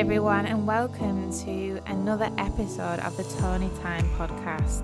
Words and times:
everyone, 0.00 0.46
and 0.46 0.66
welcome 0.66 1.30
to 1.30 1.78
another 1.84 2.30
episode 2.38 2.98
of 3.00 3.14
the 3.18 3.22
Tony 3.38 3.70
Time 3.82 4.08
podcast. 4.16 4.82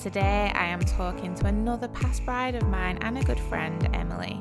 Today, 0.00 0.50
I 0.52 0.66
am 0.66 0.80
talking 0.80 1.32
to 1.36 1.46
another 1.46 1.86
past 1.86 2.24
bride 2.24 2.56
of 2.56 2.66
mine 2.68 2.98
and 3.02 3.16
a 3.16 3.22
good 3.22 3.38
friend, 3.38 3.88
Emily, 3.94 4.40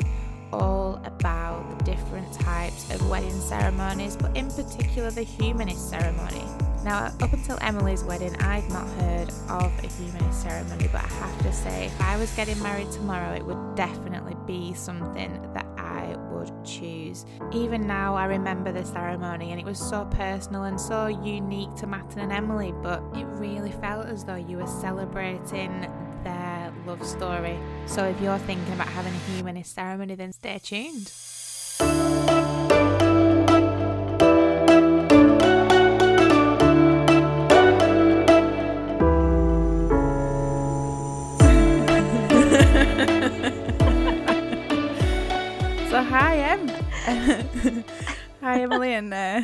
all 0.51 0.99
about 1.05 1.77
the 1.77 1.83
different 1.83 2.33
types 2.33 2.91
of 2.91 3.07
wedding 3.11 3.39
ceremonies, 3.39 4.15
but 4.15 4.35
in 4.35 4.49
particular 4.49 5.11
the 5.11 5.21
humanist 5.21 5.91
ceremony. 5.91 6.45
Now, 6.83 7.13
up 7.21 7.31
until 7.31 7.59
Emily's 7.61 8.03
wedding, 8.03 8.35
I'd 8.37 8.67
not 8.69 8.87
heard 9.01 9.29
of 9.49 9.71
a 9.83 9.87
humanist 9.87 10.41
ceremony, 10.41 10.89
but 10.91 11.03
I 11.03 11.09
have 11.09 11.43
to 11.43 11.53
say, 11.53 11.85
if 11.85 12.01
I 12.01 12.17
was 12.17 12.31
getting 12.31 12.59
married 12.63 12.91
tomorrow, 12.91 13.35
it 13.35 13.45
would 13.45 13.75
definitely 13.75 14.35
be 14.47 14.73
something 14.73 15.47
that 15.53 15.67
I 15.77 16.15
would 16.31 16.51
choose. 16.65 16.90
Even 17.51 17.87
now, 17.87 18.15
I 18.15 18.25
remember 18.25 18.71
the 18.71 18.85
ceremony, 18.85 19.51
and 19.51 19.59
it 19.59 19.65
was 19.65 19.79
so 19.79 20.05
personal 20.05 20.63
and 20.63 20.79
so 20.79 21.07
unique 21.07 21.73
to 21.75 21.87
Matt 21.87 22.15
and 22.17 22.31
Emily, 22.31 22.73
but 22.81 23.03
it 23.15 23.25
really 23.25 23.71
felt 23.71 24.07
as 24.07 24.23
though 24.23 24.35
you 24.35 24.57
were 24.57 24.67
celebrating 24.67 25.87
their 26.23 26.73
love 26.85 27.05
story. 27.05 27.57
So, 27.85 28.05
if 28.05 28.19
you're 28.21 28.37
thinking 28.39 28.73
about 28.73 28.87
having 28.87 29.13
a 29.13 29.31
humanist 29.33 29.75
ceremony, 29.75 30.15
then 30.15 30.33
stay 30.33 30.59
tuned. 30.59 31.11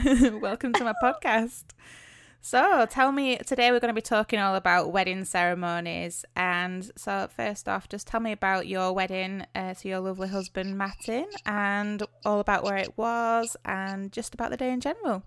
welcome 0.41 0.73
to 0.73 0.83
my 0.83 0.93
podcast. 1.01 1.63
So, 2.41 2.85
tell 2.89 3.11
me 3.11 3.37
today 3.37 3.71
we're 3.71 3.79
going 3.79 3.93
to 3.93 3.99
be 3.99 4.01
talking 4.01 4.37
all 4.39 4.55
about 4.55 4.91
wedding 4.91 5.25
ceremonies. 5.25 6.23
And 6.35 6.91
so, 6.95 7.27
first 7.35 7.67
off, 7.67 7.89
just 7.89 8.05
tell 8.05 8.19
me 8.19 8.31
about 8.31 8.67
your 8.67 8.93
wedding 8.93 9.45
uh, 9.55 9.73
to 9.75 9.87
your 9.87 9.99
lovely 9.99 10.27
husband, 10.27 10.77
Martin, 10.77 11.25
and 11.45 12.03
all 12.25 12.39
about 12.39 12.63
where 12.63 12.77
it 12.77 12.97
was 12.97 13.55
and 13.65 14.11
just 14.11 14.33
about 14.33 14.51
the 14.51 14.57
day 14.57 14.71
in 14.71 14.81
general. 14.81 15.23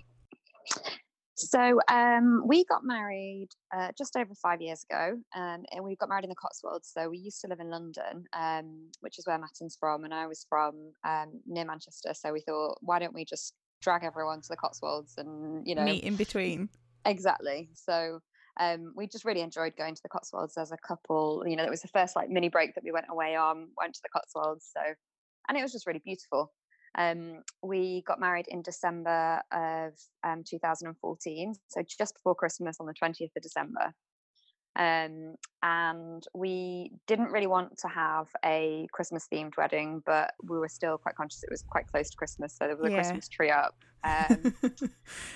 So 1.34 1.80
um, 1.88 2.42
we 2.46 2.64
got 2.66 2.84
married 2.84 3.48
uh, 3.74 3.88
just 3.96 4.14
over 4.14 4.34
five 4.34 4.60
years 4.60 4.84
ago, 4.88 5.16
um, 5.34 5.64
and 5.72 5.82
we 5.82 5.96
got 5.96 6.10
married 6.10 6.24
in 6.24 6.30
the 6.30 6.36
Cotswolds. 6.36 6.92
So 6.94 7.08
we 7.08 7.16
used 7.16 7.40
to 7.40 7.48
live 7.48 7.60
in 7.60 7.70
London, 7.70 8.24
um, 8.34 8.90
which 9.00 9.18
is 9.18 9.26
where 9.26 9.38
Mattin's 9.38 9.76
from, 9.80 10.04
and 10.04 10.12
I 10.12 10.26
was 10.26 10.44
from 10.48 10.74
um, 11.02 11.40
near 11.46 11.64
Manchester. 11.64 12.12
So 12.12 12.32
we 12.32 12.42
thought, 12.42 12.76
why 12.82 12.98
don't 12.98 13.14
we 13.14 13.24
just 13.24 13.54
drag 13.80 14.04
everyone 14.04 14.40
to 14.42 14.48
the 14.48 14.56
Cotswolds 14.56 15.14
and 15.16 15.66
you 15.66 15.74
know 15.74 15.84
meet 15.84 16.04
in 16.04 16.16
between? 16.16 16.68
Exactly. 17.04 17.70
So 17.74 18.20
um, 18.58 18.92
we 18.96 19.06
just 19.06 19.24
really 19.24 19.40
enjoyed 19.40 19.76
going 19.76 19.94
to 19.94 20.02
the 20.02 20.08
Cotswolds 20.08 20.56
as 20.58 20.72
a 20.72 20.76
couple. 20.76 21.44
You 21.46 21.56
know, 21.56 21.64
it 21.64 21.70
was 21.70 21.82
the 21.82 21.88
first 21.88 22.16
like 22.16 22.28
mini 22.28 22.48
break 22.48 22.74
that 22.74 22.84
we 22.84 22.92
went 22.92 23.06
away 23.10 23.36
on, 23.36 23.68
went 23.76 23.94
to 23.94 24.00
the 24.02 24.10
Cotswolds. 24.10 24.70
So, 24.76 24.82
and 25.48 25.56
it 25.56 25.62
was 25.62 25.72
just 25.72 25.86
really 25.86 26.02
beautiful. 26.04 26.52
Um, 26.98 27.42
we 27.62 28.02
got 28.06 28.20
married 28.20 28.46
in 28.48 28.62
December 28.62 29.40
of 29.52 29.92
um, 30.24 30.42
2014, 30.48 31.54
so 31.68 31.82
just 31.82 32.14
before 32.14 32.34
Christmas 32.34 32.78
on 32.80 32.86
the 32.86 32.94
20th 33.00 33.30
of 33.36 33.42
December. 33.42 33.94
Um, 34.76 35.34
and 35.62 36.26
we 36.32 36.92
didn't 37.06 37.32
really 37.32 37.48
want 37.48 37.76
to 37.78 37.88
have 37.88 38.28
a 38.44 38.86
Christmas 38.92 39.26
themed 39.32 39.56
wedding, 39.56 40.02
but 40.06 40.32
we 40.42 40.58
were 40.58 40.68
still 40.68 40.96
quite 40.96 41.16
conscious 41.16 41.42
it 41.42 41.50
was 41.50 41.62
quite 41.62 41.86
close 41.86 42.10
to 42.10 42.16
Christmas, 42.16 42.56
so 42.56 42.66
there 42.66 42.76
was 42.76 42.86
a 42.86 42.90
Yeah. 42.90 42.96
Christmas 42.96 43.28
tree 43.28 43.50
up. 43.50 43.74
Um, 44.02 44.54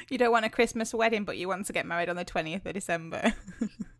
you 0.09 0.17
don't 0.17 0.33
want 0.33 0.47
a 0.47 0.49
Christmas 0.49 0.95
wedding, 0.95 1.25
but 1.25 1.37
you 1.37 1.49
want 1.49 1.67
to 1.67 1.73
get 1.75 1.85
married 1.85 2.09
on 2.09 2.17
the 2.17 2.25
20th 2.25 2.65
of 2.65 2.73
December. 2.73 3.35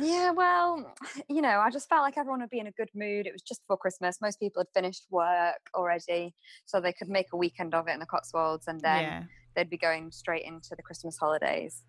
Yeah, 0.00 0.30
well, 0.30 0.94
you 1.28 1.42
know, 1.42 1.60
I 1.60 1.70
just 1.70 1.88
felt 1.88 2.02
like 2.02 2.16
everyone 2.16 2.40
would 2.40 2.50
be 2.50 2.58
in 2.58 2.66
a 2.66 2.72
good 2.72 2.90
mood. 2.94 3.26
It 3.26 3.32
was 3.32 3.42
just 3.42 3.62
before 3.62 3.76
Christmas. 3.76 4.20
Most 4.20 4.40
people 4.40 4.60
had 4.60 4.68
finished 4.74 5.06
work 5.10 5.70
already, 5.74 6.34
so 6.64 6.80
they 6.80 6.92
could 6.92 7.08
make 7.08 7.26
a 7.32 7.36
weekend 7.36 7.74
of 7.74 7.88
it 7.88 7.92
in 7.92 8.00
the 8.00 8.06
Cotswolds 8.06 8.66
and 8.68 8.80
then 8.80 9.02
yeah. 9.02 9.22
they'd 9.54 9.70
be 9.70 9.78
going 9.78 10.10
straight 10.10 10.44
into 10.44 10.70
the 10.76 10.82
Christmas 10.82 11.16
holidays. 11.18 11.82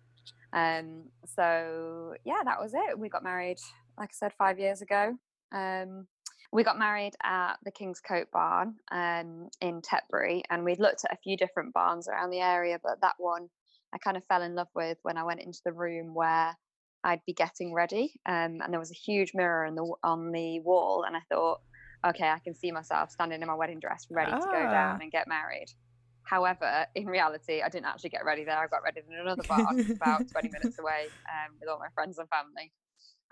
Um, 0.56 1.04
so 1.26 2.14
yeah, 2.24 2.40
that 2.44 2.60
was 2.60 2.72
it. 2.74 2.98
We 2.98 3.08
got 3.08 3.22
married, 3.22 3.58
like 3.98 4.08
I 4.10 4.12
said, 4.14 4.32
five 4.38 4.58
years 4.58 4.80
ago. 4.82 5.14
Um, 5.52 6.06
we 6.52 6.64
got 6.64 6.78
married 6.78 7.12
at 7.22 7.56
the 7.64 7.70
Kingscote 7.72 8.30
Barn 8.32 8.76
um, 8.90 9.48
in 9.60 9.82
Tetbury, 9.82 10.42
and 10.48 10.64
we'd 10.64 10.80
looked 10.80 11.04
at 11.04 11.12
a 11.12 11.18
few 11.22 11.36
different 11.36 11.74
barns 11.74 12.08
around 12.08 12.30
the 12.30 12.40
area, 12.40 12.78
but 12.82 13.00
that 13.02 13.14
one 13.18 13.48
I 13.94 13.98
kind 13.98 14.16
of 14.16 14.24
fell 14.24 14.42
in 14.42 14.54
love 14.54 14.68
with 14.74 14.98
when 15.02 15.18
I 15.18 15.24
went 15.24 15.40
into 15.42 15.60
the 15.64 15.72
room 15.72 16.14
where 16.14 16.56
I'd 17.04 17.24
be 17.26 17.34
getting 17.34 17.74
ready, 17.74 18.14
um, 18.26 18.60
and 18.62 18.72
there 18.72 18.80
was 18.80 18.90
a 18.90 18.94
huge 18.94 19.32
mirror 19.34 19.66
in 19.66 19.74
the 19.74 19.92
on 20.02 20.32
the 20.32 20.60
wall, 20.60 21.04
and 21.06 21.16
I 21.16 21.20
thought, 21.30 21.60
okay, 22.06 22.28
I 22.28 22.38
can 22.38 22.54
see 22.54 22.72
myself 22.72 23.10
standing 23.10 23.42
in 23.42 23.46
my 23.46 23.54
wedding 23.54 23.78
dress, 23.80 24.06
ready 24.10 24.32
to 24.32 24.38
go 24.38 24.64
Ah. 24.66 24.70
down 24.72 25.02
and 25.02 25.12
get 25.12 25.28
married. 25.28 25.68
However, 26.26 26.86
in 26.96 27.06
reality, 27.06 27.62
I 27.62 27.68
didn't 27.68 27.86
actually 27.86 28.10
get 28.10 28.24
ready 28.24 28.44
there. 28.44 28.58
I 28.58 28.66
got 28.66 28.82
ready 28.82 29.00
in 29.08 29.18
another 29.18 29.44
bar 29.48 29.64
about 29.96 30.28
20 30.32 30.48
minutes 30.48 30.78
away 30.78 31.06
um, 31.30 31.54
with 31.60 31.68
all 31.68 31.78
my 31.78 31.88
friends 31.94 32.18
and 32.18 32.28
family 32.28 32.72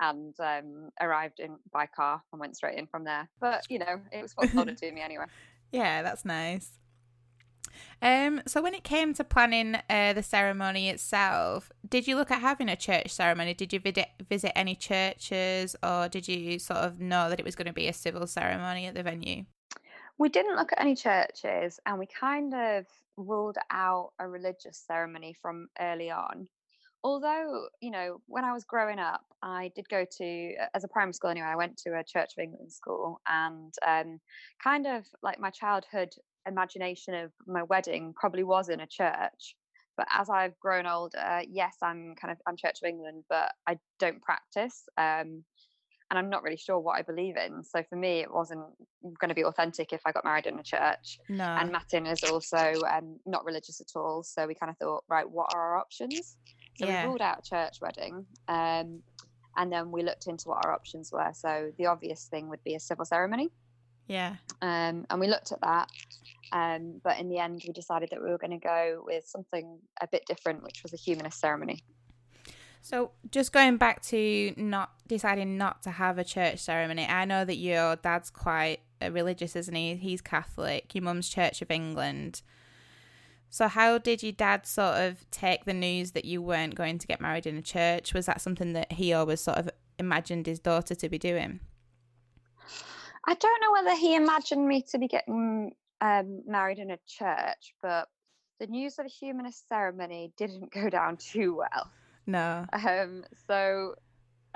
and 0.01 0.35
um, 0.41 0.91
arrived 1.01 1.41
in 1.41 1.57
by 1.73 1.87
car 1.87 2.23
and 2.33 2.41
went 2.41 2.57
straight 2.57 2.79
in 2.79 2.87
from 2.87 3.05
there. 3.05 3.29
But, 3.41 3.65
you 3.69 3.81
know, 3.81 4.01
it 4.13 4.23
was 4.23 4.33
what 4.37 4.69
it 4.69 4.79
to 4.79 4.93
me 4.93 5.03
anyway. 5.03 5.27
Yeah, 5.73 6.03
that's 6.03 6.25
nice. 6.25 6.79
Um, 8.01 8.43
so 8.47 8.63
when 8.63 8.75
it 8.75 8.85
came 8.85 9.13
to 9.15 9.25
planning 9.25 9.77
uh, 9.91 10.13
the 10.13 10.23
ceremony 10.23 10.89
itself, 10.89 11.73
did 11.89 12.07
you 12.07 12.15
look 12.15 12.31
at 12.31 12.41
having 12.41 12.69
a 12.69 12.77
church 12.77 13.11
ceremony? 13.11 13.55
Did 13.55 13.73
you 13.73 13.81
visit 13.81 14.07
visit 14.29 14.57
any 14.57 14.77
churches, 14.77 15.75
or 15.83 16.09
did 16.09 16.29
you 16.29 16.61
sort 16.61 16.79
of 16.79 17.01
know 17.01 17.29
that 17.29 17.41
it 17.41 17.45
was 17.45 17.57
going 17.57 17.67
to 17.67 17.73
be 17.73 17.89
a 17.89 17.93
civil 17.93 18.29
ceremony 18.29 18.87
at 18.87 18.95
the 18.95 19.03
venue? 19.03 19.47
We 20.19 20.29
didn't 20.29 20.57
look 20.57 20.73
at 20.73 20.81
any 20.81 20.95
churches 20.95 21.81
and 21.87 21.99
we 21.99 22.07
kind 22.07 22.55
of 22.55 22.87
ruled 23.17 23.59
out 23.71 24.13
a 24.19 24.29
religious 24.29 24.83
ceremony 24.87 25.35
from 25.41 25.69
early 25.81 26.11
on. 26.11 26.49
Although, 27.03 27.69
you 27.81 27.91
know, 27.91 28.23
when 28.27 28.45
I 28.45 28.53
was 28.53 28.65
growing 28.65 28.99
up, 28.99 29.25
I 29.43 29.71
did 29.77 29.89
go 29.89 30.07
to, 30.19 30.55
as 30.73 30.85
a 30.85 30.89
primary 30.89 31.13
school 31.13 31.31
anyway, 31.31 31.49
I 31.49 31.57
went 31.57 31.77
to 31.79 31.99
a 31.99 32.05
Church 32.05 32.33
of 32.37 32.43
England 32.43 32.73
school 32.73 33.21
and 33.29 33.75
um, 33.87 34.21
kind 34.63 34.87
of 34.87 35.05
like 35.23 35.39
my 35.39 35.51
childhood 35.51 36.15
imagination 36.47 37.15
of 37.15 37.33
my 37.47 37.63
wedding 37.65 38.15
probably 38.17 38.45
was 38.45 38.71
in 38.71 38.81
a 38.81 38.87
church. 38.87 39.57
But 39.97 40.07
as 40.11 40.31
I've 40.31 40.59
grown 40.61 40.87
older, 40.87 41.43
yes, 41.47 41.77
I'm 41.83 42.15
kind 42.15 42.33
of, 42.33 42.39
I'm 42.47 42.57
Church 42.57 42.79
of 42.83 42.89
England, 42.89 43.25
but 43.29 43.53
I 43.67 43.79
don't 43.99 44.23
practice. 44.23 44.89
Um, 44.97 45.45
and 46.11 46.19
I'm 46.19 46.29
not 46.31 46.43
really 46.43 46.57
sure 46.57 46.79
what 46.79 46.99
I 46.99 47.03
believe 47.03 47.37
in. 47.37 47.63
So 47.65 47.83
for 47.89 47.97
me, 47.97 48.21
it 48.21 48.33
wasn't 48.33 48.65
going 49.19 49.29
to 49.31 49.35
be 49.35 49.45
authentic 49.45 49.93
if 49.93 50.03
I 50.05 50.13
got 50.13 50.25
married 50.25 50.47
in 50.47 50.59
a 50.59 50.63
church. 50.63 51.19
No. 51.29 51.45
And 51.45 51.73
Matin 51.73 52.07
is 52.07 52.23
also 52.25 52.73
um, 52.91 53.19
not 53.27 53.45
religious 53.45 53.81
at 53.81 53.99
all. 53.99 54.23
So 54.23 54.47
we 54.47 54.55
kind 54.55 54.71
of 54.71 54.77
thought, 54.79 55.05
right, 55.09 55.29
what 55.29 55.55
are 55.55 55.61
our 55.61 55.79
options? 55.79 56.37
So 56.77 56.87
Yeah. 56.87 57.03
we 57.03 57.09
ruled 57.09 57.23
out 57.23 57.39
a 57.39 57.43
church 57.43 57.79
wedding. 57.81 58.27
Um, 58.49 59.03
and 59.57 59.73
then 59.73 59.91
we 59.91 60.03
looked 60.03 60.27
into 60.27 60.49
what 60.49 60.65
our 60.67 60.73
options 60.75 61.11
were. 61.13 61.31
So 61.33 61.71
the 61.79 61.87
obvious 61.87 62.27
thing 62.27 62.49
would 62.51 62.63
be 62.65 62.75
a 62.75 62.81
civil 62.81 63.05
ceremony. 63.05 63.51
yeah. 64.07 64.37
Um, 64.61 65.07
and 65.11 65.19
we 65.21 65.27
looked 65.29 65.53
at 65.53 65.61
that. 65.63 65.89
Um, 66.53 67.01
but 67.03 67.19
in 67.19 67.29
the 67.29 67.39
end, 67.39 67.63
we 67.67 67.73
decided 67.73 68.11
that 68.11 68.23
we 68.23 68.31
were 68.31 68.39
going 68.39 68.51
to 68.51 68.59
go 68.59 69.03
with 69.07 69.25
something 69.27 69.79
a 70.01 70.07
bit 70.07 70.25
different, 70.27 70.63
which 70.63 70.83
was 70.83 70.93
a 70.93 70.97
humanist 70.97 71.41
ceremony. 71.41 71.83
So 72.85 73.13
just 73.31 73.51
going 73.51 73.79
back 73.79 74.03
to 74.09 74.53
not 74.59 74.91
deciding 75.07 75.57
not 75.57 75.83
to 75.85 75.91
have 75.91 76.19
a 76.19 76.23
church 76.23 76.59
ceremony, 76.59 77.07
I 77.07 77.25
know 77.25 77.43
that 77.43 77.57
your 77.57 77.97
dad's 77.97 78.29
quite 78.29 78.81
religious, 79.01 79.57
isn't 79.57 79.75
he? 79.75 79.95
He's 79.95 80.21
Catholic. 80.21 80.95
Your 80.95 81.03
mum's 81.03 81.31
Church 81.31 81.63
of 81.63 81.71
England. 81.71 82.43
So 83.49 83.69
how 83.69 83.97
did 83.97 84.23
your 84.23 84.33
dad 84.33 84.67
sort 84.67 84.97
of 84.97 85.25
take 85.31 85.65
the 85.65 85.73
news 85.73 86.11
that 86.11 86.27
you 86.27 86.43
weren't 86.43 86.75
going 86.75 86.99
to 86.99 87.07
get 87.07 87.23
married 87.23 87.47
in 87.47 87.57
a 87.57 87.63
church? 87.63 88.13
Was 88.13 88.27
that 88.27 88.43
something 88.43 88.75
that 88.75 88.93
he 88.93 89.15
always 89.15 89.41
sort 89.41 89.57
of 89.57 89.71
imagined 89.99 90.45
his 90.45 90.59
daughter 90.59 90.95
to 90.95 91.09
be 91.09 91.17
doing? 91.17 91.61
I 93.27 93.33
don't 93.33 93.61
know 93.63 93.73
whether 93.73 93.97
he 93.99 94.15
imagined 94.15 94.69
me 94.69 94.83
to 94.91 94.99
be 94.99 95.09
getting 95.09 95.73
um, 96.03 96.43
married 96.47 96.79
in 96.79 96.91
a 96.91 96.99
church, 97.09 97.75
but 97.81 98.09
the 98.61 98.67
news 98.67 98.99
of 98.99 99.07
a 99.07 99.09
humanist 99.09 99.71
ceremony 99.71 100.35
didn't 100.37 100.71
go 100.71 100.91
down 100.91 101.17
too 101.17 101.57
well. 101.57 101.91
No. 102.27 102.67
Um, 102.73 103.25
so 103.47 103.95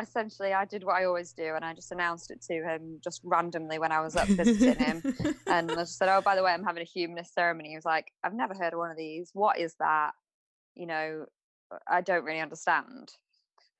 essentially, 0.00 0.52
I 0.52 0.64
did 0.64 0.84
what 0.84 0.96
I 0.96 1.04
always 1.04 1.32
do, 1.32 1.54
and 1.54 1.64
I 1.64 1.74
just 1.74 1.92
announced 1.92 2.30
it 2.30 2.40
to 2.42 2.54
him 2.54 3.00
just 3.02 3.20
randomly 3.24 3.78
when 3.78 3.92
I 3.92 4.00
was 4.00 4.16
up 4.16 4.28
visiting 4.28 4.76
him. 4.76 5.02
And 5.46 5.70
I 5.72 5.76
just 5.76 5.98
said, 5.98 6.08
"Oh, 6.08 6.20
by 6.20 6.36
the 6.36 6.42
way, 6.42 6.52
I'm 6.52 6.64
having 6.64 6.82
a 6.82 6.86
humanist 6.86 7.34
ceremony." 7.34 7.70
He 7.70 7.76
was 7.76 7.84
like, 7.84 8.12
"I've 8.22 8.34
never 8.34 8.54
heard 8.54 8.72
of 8.72 8.78
one 8.78 8.90
of 8.90 8.96
these. 8.96 9.30
What 9.32 9.58
is 9.58 9.74
that? 9.80 10.12
You 10.74 10.86
know, 10.86 11.26
I 11.90 12.00
don't 12.00 12.24
really 12.24 12.40
understand." 12.40 13.12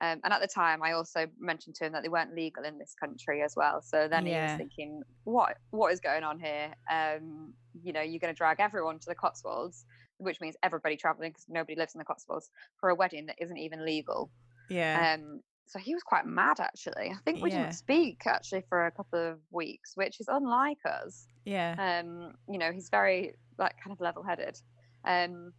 Um, 0.01 0.21
and 0.23 0.33
at 0.33 0.41
the 0.41 0.47
time, 0.47 0.81
I 0.81 0.93
also 0.93 1.27
mentioned 1.39 1.75
to 1.75 1.85
him 1.85 1.91
that 1.91 2.03
they 2.03 2.09
weren't 2.09 2.33
legal 2.33 2.63
in 2.63 2.79
this 2.79 2.95
country 2.99 3.41
as 3.41 3.53
well. 3.55 3.81
So 3.81 4.07
then 4.07 4.25
he 4.25 4.33
was 4.33 4.57
thinking, 4.57 5.03
"What? 5.25 5.57
What 5.71 5.93
is 5.93 5.99
going 5.99 6.23
on 6.23 6.39
here? 6.39 6.73
Um, 6.91 7.53
you 7.83 7.93
know, 7.93 8.01
you're 8.01 8.19
going 8.19 8.33
to 8.33 8.37
drag 8.37 8.59
everyone 8.59 8.99
to 8.99 9.05
the 9.07 9.15
Cotswolds." 9.15 9.85
Which 10.19 10.39
means 10.39 10.55
everybody 10.63 10.95
traveling 10.95 11.31
because 11.31 11.45
nobody 11.49 11.75
lives 11.75 11.95
in 11.95 11.99
the 11.99 12.05
Cotswolds 12.05 12.49
for 12.79 12.89
a 12.89 12.95
wedding 12.95 13.25
that 13.25 13.35
isn't 13.41 13.57
even 13.57 13.83
legal. 13.85 14.29
Yeah. 14.69 15.15
Um, 15.17 15.41
so 15.65 15.79
he 15.79 15.93
was 15.93 16.03
quite 16.03 16.25
mad 16.25 16.59
actually. 16.59 17.09
I 17.09 17.17
think 17.25 17.41
we 17.41 17.49
Yeah. 17.49 17.61
didn't 17.63 17.73
speak 17.73 18.21
actually 18.25 18.63
for 18.69 18.85
a 18.85 18.91
couple 18.91 19.19
of 19.19 19.39
weeks, 19.51 19.95
which 19.95 20.19
is 20.19 20.27
unlike 20.27 20.79
us. 20.85 21.25
yeah. 21.45 21.75
Um, 22.03 22.33
you 22.47 22.57
know, 22.59 22.71
he's 22.71 22.89
very 22.89 23.33
like 23.57 23.75
kind 23.83 23.91
of 23.91 23.99
level-headed. 23.99 24.59
Um, 25.05 25.53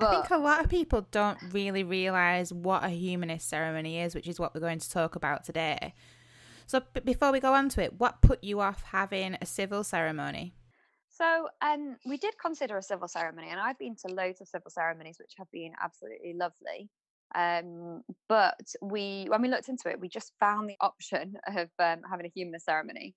I 0.00 0.10
think 0.10 0.30
a 0.30 0.38
lot 0.38 0.62
of 0.64 0.70
people 0.70 1.06
don't 1.10 1.38
really 1.50 1.82
realise 1.82 2.52
what 2.52 2.84
a 2.84 2.88
humanist 2.90 3.48
ceremony 3.48 4.00
is, 4.00 4.14
which 4.14 4.28
is 4.28 4.38
what 4.38 4.54
we're 4.54 4.60
going 4.60 4.78
to 4.78 4.88
talk 4.90 5.16
about 5.16 5.42
today. 5.44 5.92
So, 6.66 6.80
b- 6.92 7.00
before 7.00 7.32
we 7.32 7.40
go 7.40 7.52
on 7.54 7.68
to 7.70 7.82
it, 7.82 7.98
what 7.98 8.20
put 8.20 8.44
you 8.44 8.60
off 8.60 8.82
having 8.84 9.36
a 9.40 9.46
civil 9.46 9.82
ceremony? 9.82 10.54
So 11.18 11.48
um, 11.62 11.96
we 12.06 12.16
did 12.16 12.34
consider 12.40 12.78
a 12.78 12.82
civil 12.82 13.08
ceremony, 13.08 13.48
and 13.50 13.58
I've 13.58 13.78
been 13.78 13.96
to 14.06 14.14
loads 14.14 14.40
of 14.40 14.46
civil 14.46 14.70
ceremonies, 14.70 15.16
which 15.18 15.32
have 15.38 15.50
been 15.50 15.72
absolutely 15.82 16.34
lovely. 16.34 16.88
Um, 17.34 18.02
but 18.28 18.60
we, 18.80 19.26
when 19.28 19.42
we 19.42 19.48
looked 19.48 19.68
into 19.68 19.90
it, 19.90 19.98
we 19.98 20.08
just 20.08 20.32
found 20.38 20.70
the 20.70 20.76
option 20.80 21.34
of 21.48 21.70
um, 21.80 22.02
having 22.08 22.26
a 22.26 22.32
humanist 22.34 22.66
ceremony, 22.66 23.16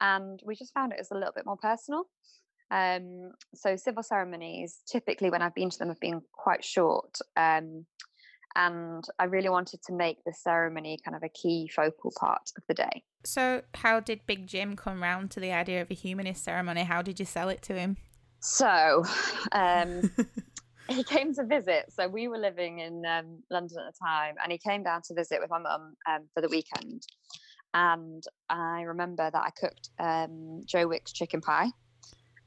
and 0.00 0.40
we 0.44 0.54
just 0.54 0.72
found 0.72 0.92
it 0.92 1.00
as 1.00 1.10
a 1.10 1.14
little 1.14 1.32
bit 1.34 1.46
more 1.46 1.56
personal. 1.56 2.04
Um, 2.70 3.32
so 3.54 3.74
civil 3.74 4.04
ceremonies, 4.04 4.82
typically 4.86 5.30
when 5.30 5.42
I've 5.42 5.54
been 5.54 5.70
to 5.70 5.78
them, 5.78 5.88
have 5.88 6.00
been 6.00 6.22
quite 6.32 6.64
short. 6.64 7.18
And 8.54 9.04
I 9.18 9.24
really 9.24 9.48
wanted 9.48 9.80
to 9.86 9.92
make 9.92 10.18
the 10.24 10.32
ceremony 10.32 10.98
kind 11.04 11.16
of 11.16 11.22
a 11.22 11.28
key 11.28 11.68
focal 11.74 12.12
part 12.18 12.50
of 12.56 12.62
the 12.68 12.74
day. 12.74 13.02
So, 13.24 13.62
how 13.74 14.00
did 14.00 14.20
Big 14.26 14.46
Jim 14.46 14.76
come 14.76 15.02
round 15.02 15.30
to 15.32 15.40
the 15.40 15.52
idea 15.52 15.82
of 15.82 15.90
a 15.90 15.94
humanist 15.94 16.44
ceremony? 16.44 16.84
How 16.84 17.02
did 17.02 17.18
you 17.18 17.26
sell 17.26 17.48
it 17.48 17.60
to 17.62 17.74
him? 17.74 17.96
So, 18.40 19.04
um, 19.52 20.10
he 20.88 21.02
came 21.04 21.34
to 21.34 21.44
visit. 21.44 21.86
So 21.90 22.08
we 22.08 22.28
were 22.28 22.38
living 22.38 22.78
in 22.78 23.04
um, 23.06 23.42
London 23.50 23.78
at 23.78 23.92
the 23.92 23.98
time, 24.00 24.36
and 24.42 24.52
he 24.52 24.58
came 24.58 24.82
down 24.82 25.02
to 25.06 25.14
visit 25.14 25.40
with 25.40 25.50
my 25.50 25.58
mum 25.58 25.94
um, 26.08 26.28
for 26.34 26.40
the 26.40 26.48
weekend. 26.48 27.02
And 27.74 28.22
I 28.48 28.82
remember 28.82 29.30
that 29.30 29.34
I 29.34 29.50
cooked 29.50 29.90
um, 29.98 30.62
Joe 30.64 30.86
Wicks' 30.86 31.12
chicken 31.12 31.40
pie, 31.40 31.68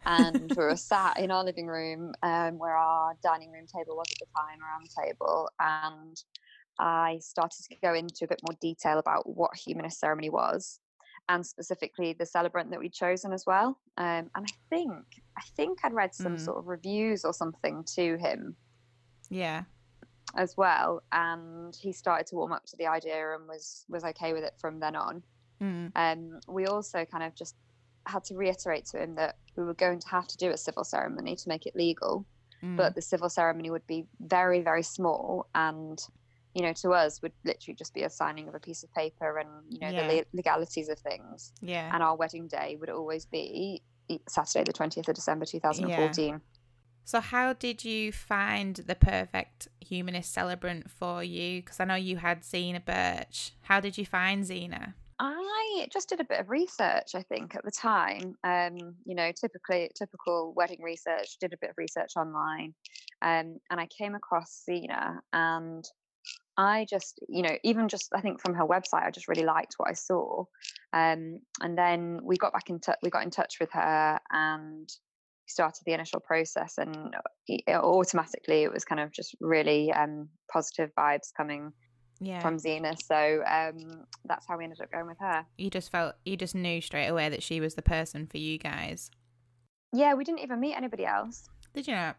and 0.06 0.51
we 0.56 0.63
were 0.66 0.75
sat 0.75 1.19
in 1.19 1.31
our 1.31 1.44
living 1.44 1.68
room 1.68 2.13
um, 2.24 2.57
where 2.57 2.75
our 2.75 3.13
dining 3.24 3.51
room 3.51 3.66
table 3.68 3.96
was 3.96 4.07
at 4.12 4.19
the 4.19 4.25
time, 4.36 4.60
around 4.62 4.86
the 4.86 5.01
table, 5.04 5.50
and 5.60 6.22
I 6.80 7.19
started 7.22 7.63
to 7.69 7.75
go 7.81 7.94
into 7.94 8.25
a 8.25 8.28
bit 8.28 8.42
more 8.48 8.57
detail 8.62 9.00
about 9.00 9.28
what 9.28 9.56
humanist 9.56 10.00
ceremony 10.00 10.30
was 10.30 10.80
and 11.28 11.46
specifically 11.46 12.13
the 12.13 12.25
celebrant 12.25 12.72
that 12.72 12.80
we'd 12.80 12.94
chosen 12.94 13.34
as 13.34 13.46
well. 13.46 13.78
Um, 13.98 14.30
and 14.34 14.46
I 14.48 14.54
think 14.69 15.04
I 15.38 15.42
think 15.56 15.80
I'd 15.84 15.94
read 15.94 16.13
some 16.16 16.36
Mm. 16.38 16.40
sort 16.45 16.57
of 16.57 16.68
reviews 16.68 17.24
or 17.25 17.34
something 17.34 17.84
to 17.95 18.18
him 18.18 18.56
yeah. 19.30 19.63
as 20.36 20.56
well, 20.57 21.04
and 21.12 21.75
he 21.75 21.92
started 21.92 22.25
to 22.28 22.36
warm 22.36 22.52
up 22.52 22.66
to 22.68 22.78
the 22.78 22.88
idea 22.88 23.36
and 23.36 23.48
was 23.48 23.86
was 23.90 24.04
okay 24.04 24.34
with 24.34 24.44
it 24.44 24.54
from 24.57 24.80
then 24.80 24.95
on. 24.95 25.24
Mm. 25.62 25.92
Um, 25.95 26.40
we 26.48 26.66
also 26.66 27.04
kind 27.06 27.24
of 27.24 27.36
just 27.36 27.56
had 28.06 28.24
to 28.25 28.36
reiterate 28.36 28.86
to 28.88 29.01
him 29.01 29.16
that 29.16 29.38
we 29.56 29.63
were 29.63 29.74
going 29.74 30.00
to 30.00 30.07
have 30.10 30.28
to 30.28 30.38
do 30.38 30.50
a 30.51 30.57
civil 30.57 30.84
ceremony 30.84 31.36
to 31.36 31.48
make 31.50 31.66
it 31.66 31.75
legal, 31.75 32.25
Mm. 32.63 32.75
but 32.75 32.94
the 32.94 33.01
civil 33.01 33.30
ceremony 33.30 33.69
would 33.69 33.88
be 33.88 34.06
very 34.19 34.62
very 34.62 34.84
small 34.84 35.48
and. 35.56 36.00
You 36.56 36.63
know, 36.63 36.74
to 36.81 36.90
us, 36.94 37.22
would 37.22 37.31
literally 37.46 37.75
just 37.75 37.94
be 37.94 38.01
a 38.01 38.10
signing 38.10 38.48
of 38.48 38.56
a 38.56 38.60
piece 38.60 38.81
of 38.81 38.92
paper 38.96 39.38
and 39.38 39.50
you 39.69 39.80
know 39.80 39.90
Yeah. 39.90 40.07
the 40.07 40.13
le- 40.16 40.25
legalities 40.34 40.90
of 40.90 40.98
things 40.98 41.54
yeah. 41.62 41.92
and 41.94 42.01
our 42.01 42.16
wedding 42.16 42.48
day 42.48 42.75
would 42.80 42.90
always 42.90 43.24
be 43.25 43.84
Saturday, 44.28 44.63
the 44.63 44.74
20th 44.74 45.07
of 45.07 45.13
December 45.13 45.45
2014. 45.45 46.42
So, 47.06 47.19
how 47.22 47.54
did 47.54 47.86
you 47.86 48.12
find 48.12 48.75
the 48.78 48.95
perfect 48.95 49.68
humanist 49.80 50.34
celebrant 50.34 50.90
for 50.90 51.24
you? 51.24 51.62
Because 51.62 51.80
I 51.80 51.86
know 51.86 51.94
you 51.95 52.18
had 52.18 52.44
Zena 52.44 52.80
Birch. 52.80 53.54
How 53.62 53.80
did 53.80 54.00
you 54.00 54.06
find 54.07 54.44
Zena? 54.44 54.95
I 55.19 55.88
just 55.92 56.07
did 56.07 56.21
a 56.21 56.25
bit 56.25 56.39
of 56.39 56.50
research, 56.50 57.12
I 57.13 57.24
think, 57.24 57.54
at 57.56 57.66
the 57.66 57.71
time. 57.71 58.36
Um, 58.44 58.95
you 59.06 59.16
know, 59.16 59.31
typically 59.31 59.89
typical 59.98 60.54
wedding 60.56 60.81
research, 60.81 61.38
did 61.42 61.54
a 61.54 61.57
bit 61.60 61.71
of 61.71 61.77
research 61.77 62.12
online. 62.16 62.74
Um, 63.21 63.60
and 63.69 63.80
I 63.80 63.88
came 63.88 64.16
across 64.16 64.63
Zena 64.66 65.19
and 65.33 65.83
I 66.57 66.86
just, 66.89 67.19
you 67.27 67.42
know, 67.42 67.56
even 67.63 67.89
just 67.89 68.10
I 68.13 68.21
think 68.21 68.42
from 68.42 68.54
her 68.54 68.66
website, 68.66 69.04
I 69.04 69.12
just 69.12 69.27
really 69.27 69.44
liked 69.45 69.75
what 69.77 69.89
I 69.89 69.94
saw. 69.94 70.45
Um, 70.94 71.39
and 71.62 71.77
then 71.77 72.19
we 72.24 72.38
got 72.38 72.54
back 72.54 72.69
in 72.69 72.80
touch. 72.80 72.98
We 73.04 73.10
got 73.10 73.24
in 73.24 73.30
touch 73.30 73.56
with 73.60 73.71
her 73.74 74.19
and 74.31 74.89
started 75.48 75.83
the 75.86 75.94
initial 75.94 76.19
process, 76.19 76.75
and 76.77 77.16
it, 77.48 77.63
automatically 77.69 78.63
it 78.63 78.74
was 78.74 78.86
kind 78.86 79.01
of 79.01 79.12
just 79.12 79.36
really 79.42 79.92
um, 79.92 80.30
positive 80.51 80.92
vibes 80.98 81.30
coming 81.36 81.71
Yeah. 82.19 82.42
from 82.42 82.60
Zena. 82.60 82.95
So 82.98 83.44
um, 83.48 84.06
that's 84.25 84.45
how 84.45 84.57
we 84.57 84.66
ended 84.66 84.81
up 84.81 84.92
going 84.92 85.07
with 85.07 85.19
her. 85.19 85.45
you 85.57 85.69
just 85.69 85.92
felt, 85.92 86.16
you 86.25 86.36
just 86.36 86.54
knew 86.54 86.81
straight 86.81 87.07
away 87.07 87.30
that 87.30 87.42
she 87.42 87.62
was 87.62 87.75
the 87.75 87.81
person 87.81 88.27
for 88.27 88.38
you 88.38 88.57
guys. 88.57 89.10
Yeah, 89.94 90.13
we 90.13 90.24
didn't 90.24 90.39
even 90.39 90.60
meet 90.60 90.75
anybody 90.75 91.06
else. 91.06 91.50
Did 91.74 91.88
you 91.88 91.95
not? 91.95 92.18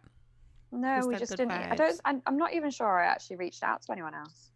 No, 0.72 0.96
Just 0.96 1.08
we 1.08 1.16
just 1.16 1.36
didn't. 1.36 1.50
I 1.50 1.74
don't. 1.74 2.00
I'm, 2.04 2.22
I'm 2.26 2.36
not 2.36 2.52
even 2.54 2.70
sure 2.70 3.00
I 3.00 3.06
actually 3.06 3.36
reached 3.36 3.62
out 3.62 3.82
to 3.82 3.92
anyone 3.92 4.14
else. 4.14 4.50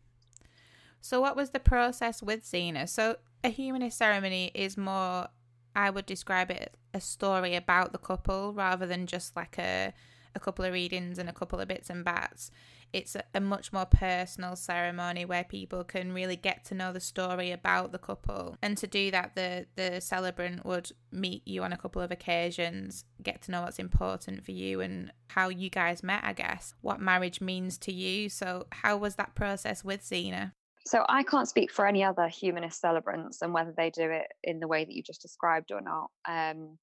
So, 1.00 1.20
what 1.20 1.36
was 1.36 1.50
the 1.50 1.60
process 1.60 2.22
with 2.22 2.46
Zena? 2.46 2.86
So, 2.86 3.16
a 3.42 3.48
humanist 3.48 3.98
ceremony 3.98 4.50
is 4.54 4.76
more, 4.76 5.28
I 5.74 5.90
would 5.90 6.06
describe 6.06 6.50
it 6.50 6.76
a 6.94 7.00
story 7.00 7.56
about 7.56 7.92
the 7.92 7.98
couple 7.98 8.52
rather 8.52 8.86
than 8.86 9.06
just 9.06 9.34
like 9.34 9.58
a, 9.58 9.92
a 10.34 10.40
couple 10.40 10.64
of 10.64 10.72
readings 10.72 11.18
and 11.18 11.28
a 11.28 11.32
couple 11.32 11.58
of 11.58 11.68
bits 11.68 11.90
and 11.90 12.04
bats. 12.04 12.50
It's 12.94 13.16
a, 13.16 13.24
a 13.34 13.40
much 13.40 13.72
more 13.72 13.86
personal 13.86 14.54
ceremony 14.54 15.24
where 15.24 15.42
people 15.42 15.82
can 15.82 16.12
really 16.12 16.36
get 16.36 16.64
to 16.66 16.76
know 16.76 16.92
the 16.92 17.00
story 17.00 17.50
about 17.50 17.90
the 17.90 17.98
couple. 17.98 18.56
And 18.62 18.78
to 18.78 18.86
do 18.86 19.10
that, 19.10 19.34
the, 19.34 19.66
the 19.74 20.00
celebrant 20.00 20.64
would 20.64 20.92
meet 21.10 21.46
you 21.46 21.64
on 21.64 21.72
a 21.72 21.76
couple 21.76 22.00
of 22.00 22.12
occasions, 22.12 23.04
get 23.20 23.42
to 23.42 23.50
know 23.50 23.62
what's 23.62 23.80
important 23.80 24.44
for 24.44 24.52
you 24.52 24.80
and 24.80 25.12
how 25.26 25.48
you 25.48 25.70
guys 25.70 26.04
met, 26.04 26.22
I 26.22 26.34
guess, 26.34 26.74
what 26.82 27.00
marriage 27.00 27.40
means 27.40 27.78
to 27.78 27.92
you. 27.92 28.28
So, 28.28 28.68
how 28.70 28.96
was 28.96 29.16
that 29.16 29.34
process 29.34 29.82
with 29.82 30.04
Zena? 30.04 30.54
So 30.86 31.04
I 31.08 31.22
can't 31.22 31.48
speak 31.48 31.72
for 31.72 31.86
any 31.86 32.04
other 32.04 32.28
humanist 32.28 32.80
celebrants 32.80 33.40
and 33.42 33.54
whether 33.54 33.72
they 33.76 33.90
do 33.90 34.10
it 34.10 34.26
in 34.42 34.60
the 34.60 34.68
way 34.68 34.84
that 34.84 34.94
you 34.94 35.02
just 35.02 35.22
described 35.22 35.72
or 35.72 35.80
not. 35.80 36.10
Um, 36.28 36.78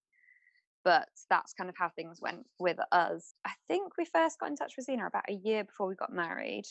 but 0.83 1.07
that's 1.29 1.53
kind 1.53 1.69
of 1.69 1.75
how 1.77 1.89
things 1.89 2.19
went 2.21 2.45
with 2.59 2.77
us. 2.91 3.33
I 3.45 3.51
think 3.67 3.97
we 3.97 4.05
first 4.05 4.39
got 4.39 4.49
in 4.49 4.55
touch 4.55 4.73
with 4.77 4.85
Zena 4.85 5.07
about 5.07 5.29
a 5.29 5.33
year 5.33 5.63
before 5.63 5.87
we 5.87 5.95
got 5.95 6.13
married, 6.13 6.65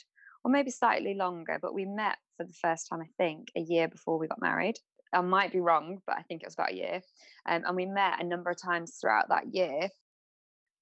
or 0.44 0.50
maybe 0.50 0.70
slightly 0.70 1.14
longer, 1.14 1.58
but 1.60 1.74
we 1.74 1.84
met 1.84 2.18
for 2.36 2.44
the 2.44 2.54
first 2.54 2.88
time, 2.88 3.00
I 3.02 3.08
think, 3.18 3.48
a 3.56 3.60
year 3.60 3.88
before 3.88 4.18
we 4.18 4.26
got 4.26 4.40
married. 4.40 4.76
I 5.12 5.20
might 5.20 5.52
be 5.52 5.60
wrong, 5.60 5.98
but 6.06 6.16
I 6.16 6.22
think 6.22 6.42
it 6.42 6.46
was 6.46 6.54
about 6.54 6.72
a 6.72 6.76
year. 6.76 7.00
Um, 7.48 7.62
and 7.66 7.76
we 7.76 7.86
met 7.86 8.20
a 8.20 8.26
number 8.26 8.50
of 8.50 8.62
times 8.62 8.98
throughout 9.00 9.28
that 9.28 9.52
year. 9.52 9.88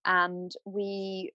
And 0.04 0.52
we 0.64 1.32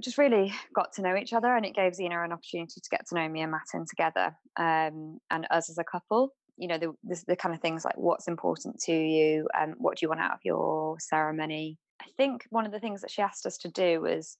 just 0.00 0.18
really 0.18 0.54
got 0.74 0.92
to 0.94 1.02
know 1.02 1.16
each 1.16 1.32
other, 1.32 1.54
and 1.54 1.66
it 1.66 1.74
gave 1.74 1.94
Zena 1.94 2.22
an 2.22 2.32
opportunity 2.32 2.80
to 2.80 2.90
get 2.90 3.06
to 3.08 3.14
know 3.16 3.28
me 3.28 3.42
and 3.42 3.50
Martin 3.50 3.84
together, 3.88 4.36
um, 4.56 5.18
and 5.30 5.46
us 5.50 5.68
as 5.68 5.78
a 5.78 5.84
couple 5.84 6.30
you 6.56 6.68
know 6.68 6.78
the, 6.78 6.92
the, 7.04 7.22
the 7.28 7.36
kind 7.36 7.54
of 7.54 7.60
things 7.60 7.84
like 7.84 7.96
what's 7.96 8.28
important 8.28 8.80
to 8.80 8.92
you? 8.92 9.48
and 9.58 9.72
um, 9.72 9.78
what 9.78 9.98
do 9.98 10.04
you 10.04 10.08
want 10.08 10.20
out 10.20 10.32
of 10.32 10.40
your 10.44 10.98
ceremony? 11.00 11.78
I 12.00 12.06
think 12.16 12.44
one 12.50 12.66
of 12.66 12.72
the 12.72 12.80
things 12.80 13.00
that 13.00 13.10
she 13.10 13.22
asked 13.22 13.46
us 13.46 13.58
to 13.58 13.68
do 13.68 14.00
was 14.00 14.36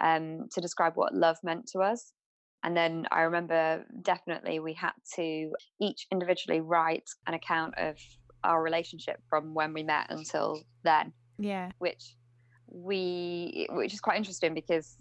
um, 0.00 0.48
to 0.52 0.60
describe 0.60 0.94
what 0.96 1.14
love 1.14 1.36
meant 1.42 1.68
to 1.68 1.80
us. 1.80 2.12
And 2.62 2.74
then 2.74 3.06
i 3.12 3.20
remember 3.20 3.84
definitely 4.00 4.58
we 4.58 4.72
had 4.72 4.92
to 5.16 5.52
each 5.80 6.06
individually 6.10 6.60
write 6.62 7.08
an 7.26 7.34
account 7.34 7.74
of 7.76 7.96
our 8.42 8.62
relationship 8.62 9.20
from 9.28 9.52
when 9.54 9.74
we 9.74 9.82
met 9.82 10.06
until 10.10 10.62
then 10.82 11.12
Yeah. 11.38 11.70
which 11.78 12.16
we 12.68 13.66
which 13.70 13.92
is 13.92 14.00
quite 14.00 14.16
interesting 14.16 14.54
because 14.54 14.96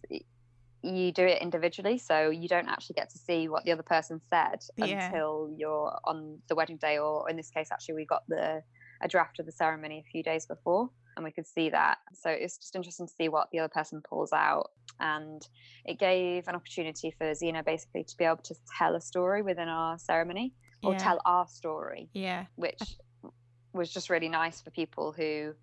you 0.84 1.12
do 1.14 1.26
it 1.26 1.42
individually 1.42 1.98
so 1.98 2.30
you 2.30 2.48
don't 2.48 2.68
actually 2.68 2.94
get 2.96 3.10
to 3.10 3.18
see 3.18 3.48
what 3.48 3.64
the 3.64 3.72
other 3.72 3.84
person 3.84 4.20
said 4.30 4.60
Yeah. 4.78 5.06
until 5.08 5.50
you're 5.58 5.98
on 6.04 6.40
the 6.50 6.56
wedding 6.56 6.78
day 6.78 6.98
or 6.98 7.30
in 7.30 7.38
this 7.38 7.50
case 7.50 7.70
actually 7.72 7.96
we 7.96 8.06
got 8.06 8.24
the 8.28 8.62
a 9.02 9.08
draft 9.08 9.40
of 9.40 9.46
the 9.46 9.52
ceremony 9.52 10.04
a 10.06 10.12
few 10.12 10.24
days 10.24 10.46
before 10.46 10.90
and 11.16 11.24
we 11.24 11.32
could 11.32 11.48
see 11.48 11.70
that 11.70 11.98
so 12.14 12.30
it's 12.30 12.58
just 12.58 12.76
interesting 12.76 13.08
to 13.08 13.14
see 13.14 13.30
what 13.30 13.48
the 13.52 13.60
other 13.60 13.70
person 13.70 14.02
pulls 14.10 14.32
out 14.34 14.72
and 15.00 15.48
it 15.86 16.00
gave 16.00 16.48
an 16.48 16.56
opportunity 16.56 17.14
for 17.18 17.34
Zena 17.34 17.64
basically 17.64 18.04
to 18.04 18.16
be 18.18 18.26
able 18.26 18.38
to 18.44 18.56
tell 18.78 18.96
a 18.96 19.02
story 19.02 19.42
within 19.42 19.68
our 19.68 19.98
ceremony 19.98 20.54
or 20.84 20.94
yeah. 20.94 20.98
tell 21.00 21.22
our 21.26 21.48
story 21.48 22.10
Yeah. 22.14 22.46
which 22.56 22.98
was 23.74 23.92
just 23.92 24.10
really 24.10 24.30
nice 24.30 24.62
for 24.62 24.70
people 24.72 25.12
who 25.12 25.54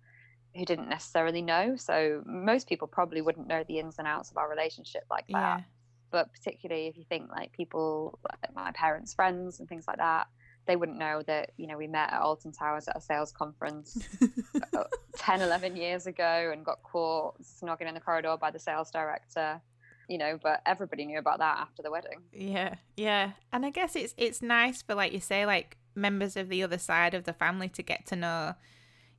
who 0.55 0.65
didn't 0.65 0.89
necessarily 0.89 1.41
know 1.41 1.75
so 1.75 2.21
most 2.25 2.67
people 2.67 2.87
probably 2.87 3.21
wouldn't 3.21 3.47
know 3.47 3.63
the 3.67 3.79
ins 3.79 3.97
and 3.99 4.07
outs 4.07 4.31
of 4.31 4.37
our 4.37 4.49
relationship 4.49 5.03
like 5.09 5.25
that 5.27 5.57
Yeah. 5.57 5.61
but 6.11 6.31
particularly 6.33 6.87
if 6.87 6.97
you 6.97 7.05
think 7.07 7.29
like 7.31 7.51
people 7.53 8.19
like 8.29 8.53
my 8.55 8.71
parents 8.71 9.13
friends 9.13 9.59
and 9.59 9.69
things 9.69 9.85
like 9.87 9.97
that 9.97 10.27
they 10.67 10.75
wouldn't 10.75 10.97
know 10.99 11.23
that 11.25 11.51
you 11.57 11.65
know 11.67 11.77
we 11.77 11.87
met 11.87 12.13
at 12.13 12.21
Alton 12.21 12.51
Towers 12.51 12.87
at 12.87 12.95
a 12.95 13.01
sales 13.01 13.31
conference 13.31 13.97
uh, 14.77 14.83
10, 15.17 15.41
11 15.41 15.75
years 15.75 16.05
ago 16.05 16.51
and 16.53 16.63
got 16.63 16.83
caught 16.83 17.41
snogging 17.41 17.87
in 17.87 17.95
the 17.95 17.99
corridor 17.99 18.35
by 18.39 18.51
the 18.51 18.59
sales 18.59 18.91
director. 18.91 19.59
You 20.07 20.19
know, 20.19 20.37
but 20.41 20.61
everybody 20.67 21.05
knew 21.05 21.17
about 21.17 21.39
that 21.39 21.57
after 21.57 21.81
the 21.81 21.89
wedding. 21.89 22.19
Yeah, 22.33 22.75
yeah, 22.95 23.31
and 23.51 23.65
I 23.65 23.69
guess 23.71 23.95
it's 23.95 24.13
it's 24.17 24.41
nice 24.43 24.81
for 24.83 24.93
like 24.93 25.13
you 25.13 25.19
say, 25.19 25.45
like 25.47 25.77
members 25.95 26.37
of 26.37 26.47
the 26.49 26.61
other 26.61 26.77
side 26.77 27.13
of 27.15 27.23
the 27.23 27.33
family 27.33 27.69
to 27.69 27.81
get 27.81 28.05
to 28.07 28.15
know 28.15 28.53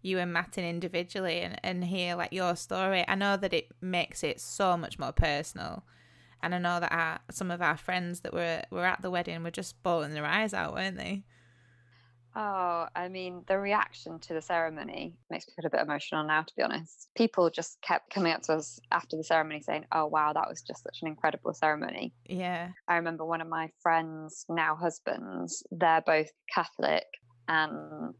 you 0.02 0.18
and 0.18 0.32
Martin 0.32 0.64
individually 0.64 1.40
and, 1.40 1.58
and 1.62 1.84
hear 1.84 2.14
like 2.14 2.32
your 2.32 2.56
story. 2.56 3.04
I 3.06 3.14
know 3.14 3.36
that 3.36 3.52
it 3.52 3.68
makes 3.80 4.22
it 4.22 4.40
so 4.40 4.76
much 4.76 4.98
more 4.98 5.12
personal. 5.12 5.84
And 6.42 6.54
I 6.54 6.58
know 6.58 6.80
that 6.80 6.92
our, 6.92 7.20
some 7.30 7.50
of 7.50 7.62
our 7.62 7.76
friends 7.76 8.20
that 8.20 8.34
were 8.34 8.62
were 8.70 8.84
at 8.84 9.00
the 9.00 9.10
wedding 9.10 9.42
were 9.42 9.50
just 9.50 9.80
bawling 9.82 10.12
their 10.12 10.26
eyes 10.26 10.52
out, 10.52 10.74
weren't 10.74 10.96
they? 10.96 11.22
Oh, 12.34 12.86
I 12.96 13.08
mean, 13.08 13.44
the 13.46 13.58
reaction 13.58 14.18
to 14.20 14.32
the 14.32 14.40
ceremony 14.40 15.14
makes 15.30 15.46
me 15.46 15.52
feel 15.54 15.66
a 15.66 15.70
bit 15.70 15.82
emotional 15.82 16.24
now, 16.24 16.42
to 16.42 16.54
be 16.56 16.62
honest. 16.62 17.10
People 17.14 17.50
just 17.50 17.80
kept 17.82 18.12
coming 18.12 18.32
up 18.32 18.42
to 18.42 18.54
us 18.54 18.80
after 18.90 19.16
the 19.16 19.24
ceremony 19.24 19.60
saying, 19.60 19.84
Oh, 19.92 20.06
wow, 20.06 20.32
that 20.32 20.48
was 20.48 20.62
just 20.62 20.82
such 20.82 21.00
an 21.02 21.08
incredible 21.08 21.52
ceremony. 21.52 22.14
Yeah. 22.26 22.70
I 22.88 22.96
remember 22.96 23.26
one 23.26 23.42
of 23.42 23.48
my 23.48 23.70
friends, 23.82 24.46
now 24.48 24.74
husbands, 24.74 25.62
they're 25.70 26.02
both 26.06 26.30
Catholic 26.52 27.04
and 27.48 28.14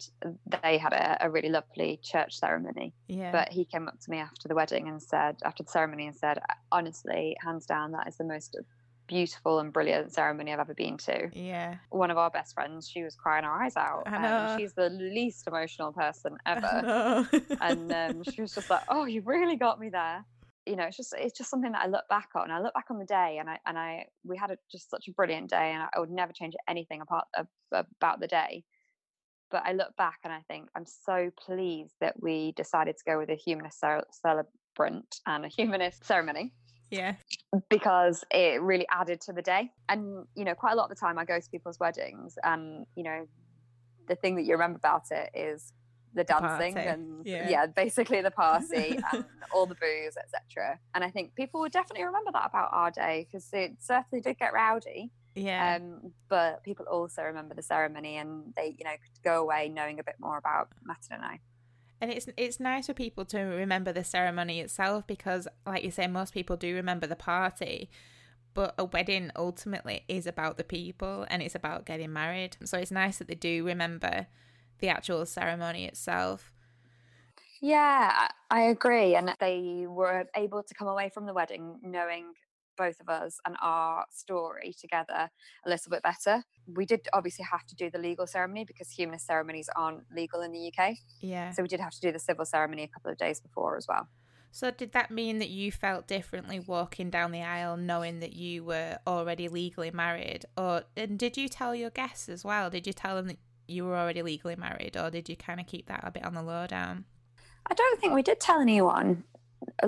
they 0.62 0.78
had 0.78 0.92
a, 0.92 1.26
a, 1.26 1.30
really 1.30 1.48
lovely 1.48 2.00
church 2.02 2.36
ceremony. 2.38 2.92
Yeah. 3.06 3.30
But 3.30 3.50
he 3.50 3.64
came 3.64 3.86
up 3.86 4.00
to 4.00 4.10
me 4.10 4.18
after 4.18 4.48
the 4.48 4.54
wedding 4.54 4.88
and 4.88 5.00
said, 5.00 5.36
after 5.44 5.62
the 5.62 5.70
ceremony, 5.70 6.06
and 6.06 6.16
said, 6.16 6.38
honestly, 6.72 7.36
hands 7.40 7.66
down, 7.66 7.92
that 7.92 8.08
is 8.08 8.16
the 8.16 8.24
most 8.24 8.56
beautiful 9.06 9.58
and 9.58 9.72
brilliant 9.72 10.12
ceremony 10.12 10.52
I've 10.52 10.60
ever 10.60 10.74
been 10.74 10.96
to. 10.98 11.28
Yeah. 11.32 11.76
One 11.90 12.10
of 12.10 12.18
our 12.18 12.30
best 12.30 12.54
friends, 12.54 12.88
she 12.88 13.02
was 13.02 13.14
crying 13.14 13.44
her 13.44 13.50
eyes 13.50 13.76
out. 13.76 14.10
Know. 14.10 14.56
she's 14.58 14.72
the 14.72 14.90
least 14.90 15.46
emotional 15.46 15.92
person 15.92 16.36
ever. 16.46 17.28
and 17.60 17.92
um, 17.92 18.22
she 18.24 18.40
was 18.40 18.54
just 18.54 18.70
like, 18.70 18.82
"Oh, 18.88 19.04
you 19.04 19.22
really 19.24 19.56
got 19.56 19.78
me 19.78 19.88
there." 19.90 20.24
You 20.66 20.76
know, 20.76 20.84
it's 20.84 20.96
just 20.96 21.14
it's 21.16 21.36
just 21.36 21.50
something 21.50 21.72
that 21.72 21.82
I 21.82 21.88
look 21.88 22.08
back 22.08 22.30
on. 22.34 22.50
I 22.50 22.60
look 22.60 22.74
back 22.74 22.86
on 22.90 22.98
the 22.98 23.04
day, 23.04 23.38
and 23.38 23.50
I 23.50 23.58
and 23.66 23.78
I 23.78 24.06
we 24.24 24.36
had 24.36 24.50
a, 24.50 24.56
just 24.70 24.90
such 24.90 25.08
a 25.08 25.12
brilliant 25.12 25.50
day, 25.50 25.72
and 25.72 25.82
I 25.82 26.00
would 26.00 26.10
never 26.10 26.32
change 26.32 26.54
anything 26.68 27.00
apart 27.00 27.26
of, 27.36 27.46
about 27.72 28.20
the 28.20 28.28
day. 28.28 28.64
But 29.52 29.62
I 29.64 29.72
look 29.72 29.96
back 29.96 30.18
and 30.24 30.32
I 30.32 30.40
think 30.48 30.68
I'm 30.74 30.86
so 30.86 31.30
pleased 31.38 31.94
that 32.00 32.20
we 32.20 32.52
decided 32.52 32.96
to 32.96 33.04
go 33.06 33.18
with 33.18 33.30
a 33.30 33.36
humanist 33.36 33.84
celebrant 34.10 35.20
and 35.26 35.44
a 35.44 35.48
humanist 35.48 36.04
ceremony 36.04 36.52
yeah. 36.92 37.14
Because 37.70 38.22
it 38.30 38.60
really 38.60 38.86
added 38.90 39.22
to 39.22 39.32
the 39.32 39.40
day. 39.42 39.72
And, 39.88 40.26
you 40.36 40.44
know, 40.44 40.54
quite 40.54 40.72
a 40.72 40.76
lot 40.76 40.84
of 40.84 40.90
the 40.90 41.00
time 41.00 41.18
I 41.18 41.24
go 41.24 41.40
to 41.40 41.50
people's 41.50 41.80
weddings 41.80 42.38
and, 42.44 42.86
you 42.94 43.02
know, 43.02 43.26
the 44.08 44.14
thing 44.14 44.36
that 44.36 44.42
you 44.42 44.52
remember 44.52 44.76
about 44.76 45.04
it 45.10 45.30
is 45.34 45.72
the 46.14 46.22
dancing 46.22 46.74
party. 46.74 46.88
and 46.88 47.26
Yeah. 47.26 47.48
yeah. 47.48 47.66
basically 47.66 48.20
the 48.20 48.30
party 48.30 48.98
and 49.12 49.24
all 49.54 49.64
the 49.64 49.76
booze 49.76 50.14
etc 50.18 50.78
and 50.94 51.02
i 51.02 51.08
think 51.08 51.34
people 51.34 51.60
would 51.60 51.72
definitely 51.72 52.04
remember 52.04 52.30
that 52.32 52.50
about 52.50 52.68
our 52.72 52.90
day 52.90 53.26
because 53.26 53.48
it 53.54 53.72
certainly 53.78 54.20
did 54.20 54.38
get 54.38 54.52
rowdy 54.52 55.10
Yeah. 55.34 55.78
um, 55.80 56.12
but 56.28 56.62
people 56.62 56.86
also 56.90 57.22
remember 57.22 57.54
the 57.54 57.62
ceremony 57.62 58.16
and 58.16 58.52
they 58.54 58.74
you 58.78 58.84
know 58.84 58.90
could 58.90 59.22
go 59.24 59.40
away 59.40 59.68
knowing 59.68 59.98
a 59.98 60.04
bit 60.04 60.16
more 60.20 60.36
about 60.36 60.68
i. 61.10 61.38
And 62.00 62.10
it's 62.10 62.28
it's 62.36 62.60
nice 62.60 62.86
for 62.86 62.94
people 62.94 63.24
to 63.26 63.38
remember 63.38 63.92
the 63.92 64.04
ceremony 64.04 64.60
itself 64.60 65.06
because 65.06 65.48
like 65.66 65.84
you 65.84 65.90
say 65.90 66.06
most 66.06 66.34
people 66.34 66.56
do 66.56 66.74
remember 66.74 67.06
the 67.06 67.16
party 67.16 67.90
but 68.54 68.74
a 68.76 68.84
wedding 68.84 69.30
ultimately 69.36 70.04
is 70.08 70.26
about 70.26 70.56
the 70.56 70.64
people 70.64 71.26
and 71.30 71.42
it's 71.42 71.54
about 71.54 71.86
getting 71.86 72.12
married. 72.12 72.56
So 72.64 72.78
it's 72.78 72.90
nice 72.90 73.18
that 73.18 73.28
they 73.28 73.34
do 73.34 73.64
remember 73.64 74.26
the 74.80 74.88
actual 74.88 75.24
ceremony 75.24 75.86
itself. 75.86 76.52
Yeah 77.60 78.28
i 78.50 78.62
agree. 78.62 79.14
And 79.14 79.34
they 79.40 79.86
were 79.88 80.26
able 80.36 80.62
to 80.62 80.74
come 80.74 80.88
away 80.88 81.10
from 81.14 81.26
the 81.26 81.32
wedding 81.32 81.78
knowing 81.82 82.34
both 82.84 82.98
of 83.00 83.08
us 83.08 83.32
and 83.46 83.54
our 83.62 84.04
story 84.10 84.74
together 84.84 85.20
a 85.64 85.68
little 85.72 85.90
bit 85.94 86.02
better. 86.02 86.34
We 86.66 86.84
did 86.92 87.02
obviously 87.12 87.44
have 87.50 87.64
to 87.66 87.74
do 87.82 87.90
the 87.90 87.98
legal 88.08 88.26
ceremony 88.26 88.64
because 88.64 88.88
humanist 88.90 89.26
ceremonies 89.26 89.68
aren't 89.76 90.02
legal 90.14 90.40
in 90.46 90.50
the 90.52 90.62
UK. 90.70 90.80
yeah 91.20 91.50
So 91.52 91.62
we 91.62 91.68
did 91.68 91.80
have 91.80 91.94
to 91.98 92.00
do 92.00 92.10
the 92.12 92.18
civil 92.28 92.44
ceremony 92.44 92.82
a 92.84 92.88
couple 92.88 93.10
of 93.12 93.18
days 93.18 93.38
before 93.40 93.76
as 93.76 93.86
well. 93.92 94.04
so 94.50 94.70
did 94.82 94.90
that 94.92 95.10
mean 95.10 95.38
that 95.42 95.48
you 95.60 95.66
felt 95.72 96.06
differently 96.16 96.58
walking 96.74 97.08
down 97.16 97.28
the 97.32 97.42
aisle 97.56 97.76
knowing 97.76 98.20
that 98.20 98.34
you 98.44 98.64
were 98.70 98.98
already 99.06 99.46
legally 99.48 99.90
married 100.04 100.42
or 100.62 100.74
and 101.02 101.18
did 101.24 101.34
you 101.40 101.46
tell 101.48 101.72
your 101.82 101.90
guests 102.00 102.28
as 102.28 102.42
well 102.44 102.66
did 102.76 102.84
you 102.88 102.92
tell 102.92 103.14
them 103.16 103.28
that 103.30 103.38
you 103.74 103.80
were 103.86 103.96
already 104.02 104.22
legally 104.32 104.56
married 104.66 104.94
or 105.00 105.08
did 105.16 105.26
you 105.30 105.36
kind 105.36 105.58
of 105.62 105.66
keep 105.72 105.84
that 105.86 106.02
a 106.08 106.10
bit 106.16 106.24
on 106.28 106.34
the 106.34 106.42
low 106.52 106.66
down 106.66 106.94
I 107.70 107.74
don't 107.80 107.98
think 108.00 108.12
we 108.12 108.22
did 108.30 108.40
tell 108.40 108.60
anyone 108.60 109.24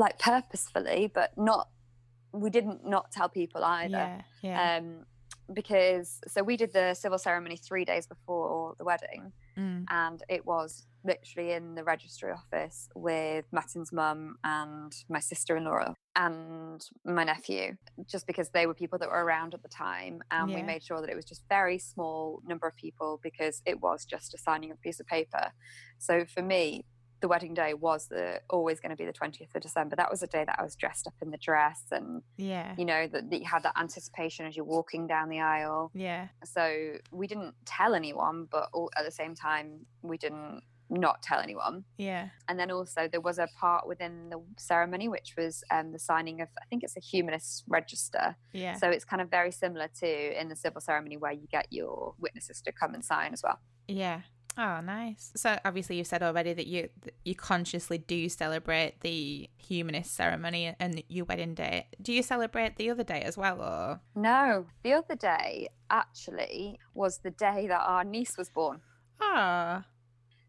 like 0.05 0.17
purposefully, 0.19 1.11
but 1.13 1.37
not 1.37 1.69
we 2.35 2.51
didn't 2.51 2.87
not 2.87 3.11
tell 3.11 3.29
people 3.29 3.65
either. 3.65 3.93
yeah 3.93 4.21
yeah 4.43 4.77
Um 4.79 5.07
because 5.53 6.21
so 6.27 6.43
we 6.43 6.57
did 6.57 6.73
the 6.73 6.95
civil 6.95 7.19
ceremony 7.19 7.57
three 7.57 7.85
days 7.85 8.07
before 8.07 8.75
the 8.79 8.85
wedding 8.85 9.31
mm. 9.59 9.85
and 9.91 10.23
it 10.29 10.47
was 10.47 10.87
literally 11.05 11.53
in 11.53 11.75
the 11.75 11.85
registry 11.85 12.33
office 12.33 12.89
with 12.95 13.45
Martin's 13.53 13.93
mum 13.93 14.37
and 14.43 14.95
my 15.11 15.21
sister-in-law 15.21 15.93
and 16.17 16.87
my 17.05 17.25
nephew 17.25 17.77
just 18.07 18.27
because 18.27 18.49
they 18.51 18.67
were 18.67 18.73
people 18.73 18.99
that 18.99 19.11
were 19.11 19.23
around 19.23 19.53
at 19.53 19.63
the 19.63 19.69
time 19.69 20.23
and 20.31 20.55
we 20.55 20.63
made 20.63 20.83
sure 20.83 21.03
that 21.03 21.11
it 21.11 21.17
was 21.17 21.27
just 21.27 21.43
very 21.51 21.79
small 21.79 22.41
number 22.47 22.67
of 22.67 22.75
people 22.77 23.21
because 23.23 23.61
it 23.67 23.83
was 23.83 24.07
just 24.07 24.33
a 24.33 24.39
signing 24.39 24.71
of 24.71 24.79
a 24.79 24.81
piece 24.81 24.99
of 24.99 25.07
paper 25.07 25.51
so 25.99 26.25
for 26.25 26.41
me 26.41 26.87
the 27.25 27.29
wedding 27.29 27.55
day 27.55 27.73
was 27.73 28.09
the 28.09 28.39
always 28.51 28.81
going 28.81 28.91
to 28.91 28.97
be 28.97 29.07
the 29.07 29.13
20th 29.13 29.55
of 29.55 29.63
December. 29.63 29.97
That 29.97 30.11
was 30.11 30.21
the 30.21 30.27
day 30.27 30.45
that 30.45 30.57
I 30.59 30.63
was 30.63 30.77
dressed 30.77 31.07
up 31.07 31.15
in 31.23 31.31
the 31.31 31.39
dress 31.39 31.81
and 31.91 32.21
yeah. 32.37 32.75
you 32.77 32.85
know 32.85 33.07
that, 33.07 33.31
that 33.31 33.39
you 33.41 33.47
had 33.47 33.63
that 33.63 33.73
anticipation 33.81 34.45
as 34.45 34.55
you're 34.55 34.67
walking 34.67 35.07
down 35.07 35.31
the 35.31 35.41
aisle. 35.41 35.91
Yeah. 35.95 36.29
So 36.45 36.97
we 37.11 37.27
didn't 37.27 37.55
tell 37.65 37.95
anyone 37.95 38.47
but 38.51 38.69
all, 38.75 38.91
at 38.99 39.07
the 39.07 39.11
same 39.11 39.35
time 39.35 39.87
we 40.03 40.19
didn't 40.19 40.61
not 40.91 41.23
tell 41.23 41.41
anyone. 41.41 41.85
Yeah. 41.97 42.29
And 42.47 42.61
then 42.61 42.71
also 42.71 43.09
there 43.11 43.23
was 43.23 43.39
a 43.39 43.49
part 43.59 43.89
within 43.89 44.29
the 44.29 44.43
ceremony 44.59 45.09
which 45.09 45.33
was 45.39 45.65
um, 45.71 45.93
the 45.93 45.99
signing 45.99 46.43
of 46.43 46.49
i 46.61 46.67
think 46.67 46.85
it's 46.85 46.99
a 46.99 47.01
humanist 47.01 47.65
register. 47.67 48.37
Yeah. 48.53 48.77
So 48.77 48.91
it's 48.91 49.07
kind 49.07 49.23
of 49.23 49.31
very 49.31 49.51
similar 49.51 49.89
to 50.01 50.39
in 50.39 50.51
the 50.51 50.57
civil 50.57 50.83
ceremony 50.83 51.17
where 51.17 51.33
you 51.33 51.49
get 51.51 51.69
your 51.71 52.13
witnesses 52.19 52.61
to 52.67 52.73
come 52.73 52.93
and 52.93 53.03
sign 53.03 53.33
as 53.33 53.43
well. 53.43 53.61
Yeah. 53.89 54.21
Oh, 54.57 54.81
nice. 54.81 55.33
So 55.35 55.59
obviously 55.65 55.97
you've 55.97 56.07
said 56.07 56.23
already 56.23 56.53
that 56.53 56.67
you 56.67 56.89
you 57.25 57.35
consciously 57.35 57.99
do 57.99 58.29
celebrate 58.29 59.01
the 59.01 59.51
humanist 59.57 60.15
ceremony 60.15 60.75
and 60.79 61.03
your 61.09 61.25
wedding 61.25 61.55
day. 61.55 61.89
Do 62.01 62.13
you 62.13 62.23
celebrate 62.23 62.77
the 62.77 62.91
other 62.91 63.03
day 63.05 63.23
as 63.23 63.37
well, 63.37 63.61
or? 63.61 64.01
no 64.15 64.67
the 64.83 64.93
other 64.93 65.17
day 65.17 65.69
actually 65.91 66.79
was 66.95 67.19
the 67.19 67.31
day 67.31 67.67
that 67.67 67.81
our 67.81 68.05
niece 68.05 68.37
was 68.39 68.49
born 68.49 68.81
Ah. 69.21 69.85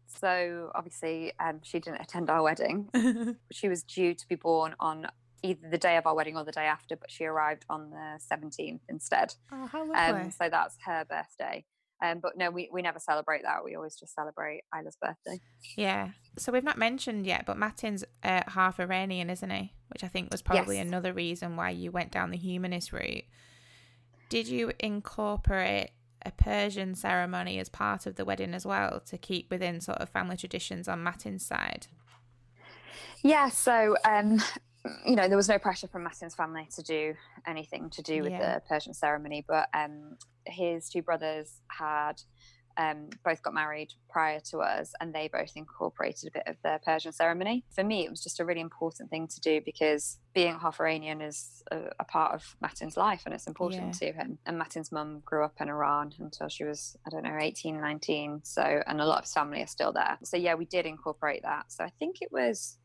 so 0.06 0.70
obviously 0.74 1.32
um, 1.40 1.60
she 1.62 1.78
didn't 1.78 2.00
attend 2.00 2.30
our 2.30 2.42
wedding 2.42 2.88
she 3.52 3.68
was 3.68 3.82
due 3.82 4.14
to 4.14 4.26
be 4.28 4.34
born 4.34 4.74
on 4.80 5.06
either 5.42 5.68
the 5.70 5.78
day 5.78 5.96
of 5.96 6.06
our 6.06 6.14
wedding 6.14 6.36
or 6.36 6.44
the 6.44 6.50
day 6.50 6.64
after, 6.64 6.96
but 6.96 7.10
she 7.10 7.24
arrived 7.24 7.64
on 7.68 7.90
the 7.90 8.18
17th 8.32 8.80
instead. 8.88 9.34
oh, 9.52 9.66
how 9.66 9.80
lovely. 9.86 10.22
Um, 10.22 10.30
so 10.30 10.48
that's 10.50 10.76
her 10.84 11.04
birthday. 11.04 11.64
Um, 12.04 12.20
but 12.20 12.36
no, 12.36 12.50
we, 12.50 12.68
we 12.72 12.82
never 12.82 12.98
celebrate 12.98 13.42
that. 13.42 13.64
We 13.64 13.74
always 13.74 13.96
just 13.96 14.14
celebrate 14.14 14.62
Isla's 14.76 14.96
birthday. 15.00 15.40
yeah. 15.76 16.10
So 16.38 16.52
we've 16.52 16.62
not 16.64 16.76
mentioned 16.76 17.26
yet, 17.26 17.46
but 17.46 17.56
Martin's 17.56 18.04
uh, 18.22 18.42
half 18.48 18.78
Iranian, 18.78 19.30
isn't 19.30 19.48
he? 19.50 19.72
Which 19.88 20.04
I 20.04 20.08
think 20.08 20.30
was 20.30 20.42
probably 20.42 20.76
Yes. 20.76 20.86
another 20.86 21.12
reason 21.14 21.56
why 21.56 21.70
you 21.70 21.90
went 21.90 22.10
down 22.12 22.30
the 22.30 22.36
humanist 22.36 22.92
route. 22.92 23.24
Did 24.28 24.46
you 24.48 24.72
incorporate 24.78 25.90
a 26.24 26.32
Persian 26.32 26.94
ceremony 26.94 27.58
as 27.58 27.68
part 27.68 28.04
of 28.04 28.16
the 28.16 28.24
wedding 28.24 28.52
as 28.52 28.66
well 28.66 29.00
to 29.06 29.16
keep 29.16 29.50
within 29.50 29.80
sort 29.80 29.98
of 29.98 30.10
family 30.10 30.36
traditions 30.36 30.88
on 30.88 31.02
Martin's 31.02 31.46
side? 31.46 31.86
Yeah, 33.22 33.48
so 33.48 33.96
um, 34.04 34.42
you 35.06 35.16
know, 35.16 35.28
there 35.28 35.36
was 35.36 35.48
no 35.48 35.58
pressure 35.58 35.88
from 35.88 36.02
Martin's 36.04 36.34
family 36.34 36.68
to 36.76 36.82
do 36.82 37.14
anything 37.46 37.90
to 37.90 38.02
do 38.02 38.22
with 38.22 38.32
Yeah. 38.32 38.54
the 38.56 38.62
Persian 38.68 38.94
ceremony, 38.94 39.44
but 39.46 39.68
um, 39.74 40.16
his 40.46 40.88
two 40.88 41.02
brothers 41.02 41.60
had 41.68 42.22
um, 42.78 43.08
both 43.24 43.42
got 43.42 43.54
married 43.54 43.94
prior 44.10 44.38
to 44.50 44.58
us, 44.58 44.92
and 45.00 45.14
they 45.14 45.28
both 45.32 45.52
incorporated 45.56 46.28
a 46.28 46.30
bit 46.38 46.42
of 46.46 46.56
the 46.62 46.78
Persian 46.84 47.10
ceremony. 47.10 47.64
For 47.74 47.82
me, 47.82 48.04
it 48.04 48.10
was 48.10 48.22
just 48.22 48.38
a 48.38 48.44
really 48.44 48.60
important 48.60 49.08
thing 49.08 49.28
to 49.28 49.40
do 49.40 49.62
because 49.64 50.18
being 50.34 50.58
half 50.58 50.78
Iranian 50.78 51.22
is 51.22 51.62
a, 51.70 51.84
a 51.98 52.04
part 52.04 52.34
of 52.34 52.54
Martin's 52.60 52.98
life, 52.98 53.22
and 53.24 53.34
it's 53.34 53.46
important 53.46 53.94
to 53.94 54.12
him. 54.12 54.38
And 54.44 54.58
Martin's 54.58 54.92
mum 54.92 55.22
grew 55.24 55.42
up 55.42 55.54
in 55.58 55.70
Iran 55.70 56.12
until 56.18 56.48
she 56.48 56.64
was, 56.64 56.96
I 57.06 57.10
don't 57.10 57.22
know, 57.22 57.38
18, 57.40 57.80
19. 57.80 58.40
So, 58.44 58.82
and 58.86 59.00
a 59.00 59.06
lot 59.06 59.18
of 59.18 59.24
his 59.24 59.32
family 59.32 59.62
are 59.62 59.66
still 59.66 59.92
there. 59.94 60.18
So, 60.22 60.36
yeah, 60.36 60.54
we 60.54 60.66
did 60.66 60.84
incorporate 60.84 61.44
that. 61.44 61.72
So, 61.72 61.82
I 61.82 61.90
think 61.98 62.16
it 62.20 62.30
was 62.30 62.76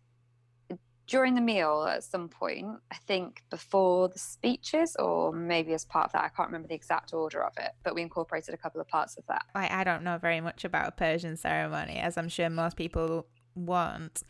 during 1.11 1.35
the 1.35 1.41
meal 1.41 1.83
at 1.83 2.05
some 2.05 2.29
point, 2.29 2.79
I 2.89 2.95
think 3.05 3.43
before 3.49 4.07
the 4.07 4.17
speeches, 4.17 4.95
or 4.95 5.33
maybe 5.33 5.73
as 5.73 5.83
part 5.83 6.05
of 6.05 6.13
that, 6.13 6.23
I 6.23 6.29
can't 6.29 6.47
remember 6.47 6.69
the 6.69 6.73
exact 6.73 7.13
order 7.13 7.43
of 7.43 7.51
it, 7.57 7.71
but 7.83 7.93
we 7.93 8.01
incorporated 8.01 8.53
a 8.53 8.57
couple 8.57 8.79
of 8.79 8.87
parts 8.87 9.17
of 9.17 9.25
that. 9.27 9.43
Like, 9.53 9.71
I 9.71 9.83
don't 9.83 10.03
know 10.03 10.17
very 10.17 10.39
much 10.39 10.63
about 10.63 10.87
a 10.87 10.91
Persian 10.91 11.35
ceremony, 11.35 11.97
as 11.97 12.17
I'm 12.17 12.29
sure 12.29 12.49
most 12.49 12.77
people 12.77 13.27
won't. 13.55 14.23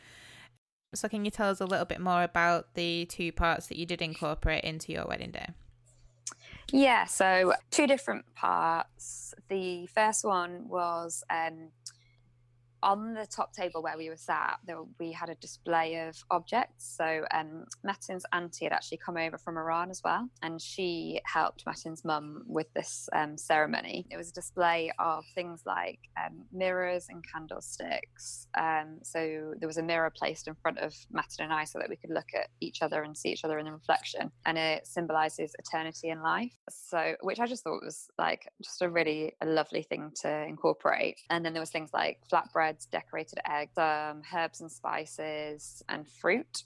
So, 0.95 1.07
can 1.07 1.23
you 1.23 1.29
tell 1.29 1.51
us 1.51 1.61
a 1.61 1.65
little 1.65 1.85
bit 1.85 2.01
more 2.01 2.23
about 2.23 2.73
the 2.73 3.05
two 3.05 3.31
parts 3.31 3.67
that 3.67 3.77
you 3.77 3.85
did 3.85 4.01
incorporate 4.01 4.63
into 4.63 4.91
your 4.91 5.05
wedding 5.05 5.29
day? 5.29 5.49
Yeah, 6.71 7.05
so 7.05 7.53
two 7.69 7.85
different 7.85 8.25
parts. 8.33 9.35
The 9.49 9.85
first 9.85 10.25
one 10.25 10.67
was 10.67 11.23
um, 11.29 11.69
on 12.83 13.13
the 13.13 13.25
top 13.25 13.53
table 13.53 13.81
where 13.81 13.97
we 13.97 14.09
were 14.09 14.17
sat, 14.17 14.57
there, 14.65 14.79
we 14.99 15.11
had 15.11 15.29
a 15.29 15.35
display 15.35 16.07
of 16.07 16.23
objects. 16.31 16.95
So 16.97 17.25
um, 17.31 17.65
auntie 18.33 18.65
had 18.65 18.73
actually 18.73 18.97
come 18.97 19.17
over 19.17 19.37
from 19.37 19.57
Iran 19.57 19.89
as 19.89 20.01
well, 20.03 20.27
and 20.41 20.61
she 20.61 21.21
helped 21.25 21.65
Matin's 21.65 22.03
mum 22.03 22.43
with 22.47 22.73
this 22.73 23.09
um, 23.13 23.37
ceremony. 23.37 24.05
It 24.09 24.17
was 24.17 24.29
a 24.29 24.33
display 24.33 24.91
of 24.99 25.23
things 25.35 25.63
like 25.65 25.99
um, 26.17 26.43
mirrors 26.51 27.07
and 27.09 27.23
candlesticks. 27.31 28.47
Um, 28.57 28.99
so 29.03 29.53
there 29.59 29.67
was 29.67 29.77
a 29.77 29.83
mirror 29.83 30.11
placed 30.15 30.47
in 30.47 30.55
front 30.55 30.79
of 30.79 30.95
Matin 31.11 31.45
and 31.45 31.53
I 31.53 31.65
so 31.65 31.79
that 31.79 31.89
we 31.89 31.95
could 31.95 32.09
look 32.09 32.29
at 32.35 32.47
each 32.59 32.81
other 32.81 33.03
and 33.03 33.15
see 33.17 33.29
each 33.29 33.43
other 33.43 33.59
in 33.59 33.65
the 33.65 33.71
reflection, 33.71 34.31
and 34.45 34.57
it 34.57 34.87
symbolizes 34.87 35.55
eternity 35.59 36.09
and 36.09 36.21
life. 36.21 36.53
So, 36.69 37.15
which 37.21 37.39
I 37.39 37.47
just 37.47 37.63
thought 37.63 37.83
was 37.83 38.09
like 38.17 38.47
just 38.61 38.81
a 38.81 38.89
really 38.89 39.33
a 39.41 39.45
lovely 39.45 39.83
thing 39.83 40.11
to 40.21 40.45
incorporate. 40.45 41.19
And 41.29 41.45
then 41.45 41.53
there 41.53 41.61
was 41.61 41.69
things 41.69 41.91
like 41.93 42.19
flatbread 42.31 42.70
breads, 42.71 42.85
decorated 42.85 43.39
eggs, 43.49 43.77
um, 43.77 44.21
herbs 44.33 44.61
and 44.61 44.71
spices, 44.71 45.83
and 45.89 46.07
fruit. 46.07 46.63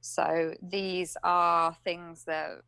So 0.00 0.54
these 0.62 1.16
are 1.22 1.76
things 1.84 2.24
that 2.26 2.62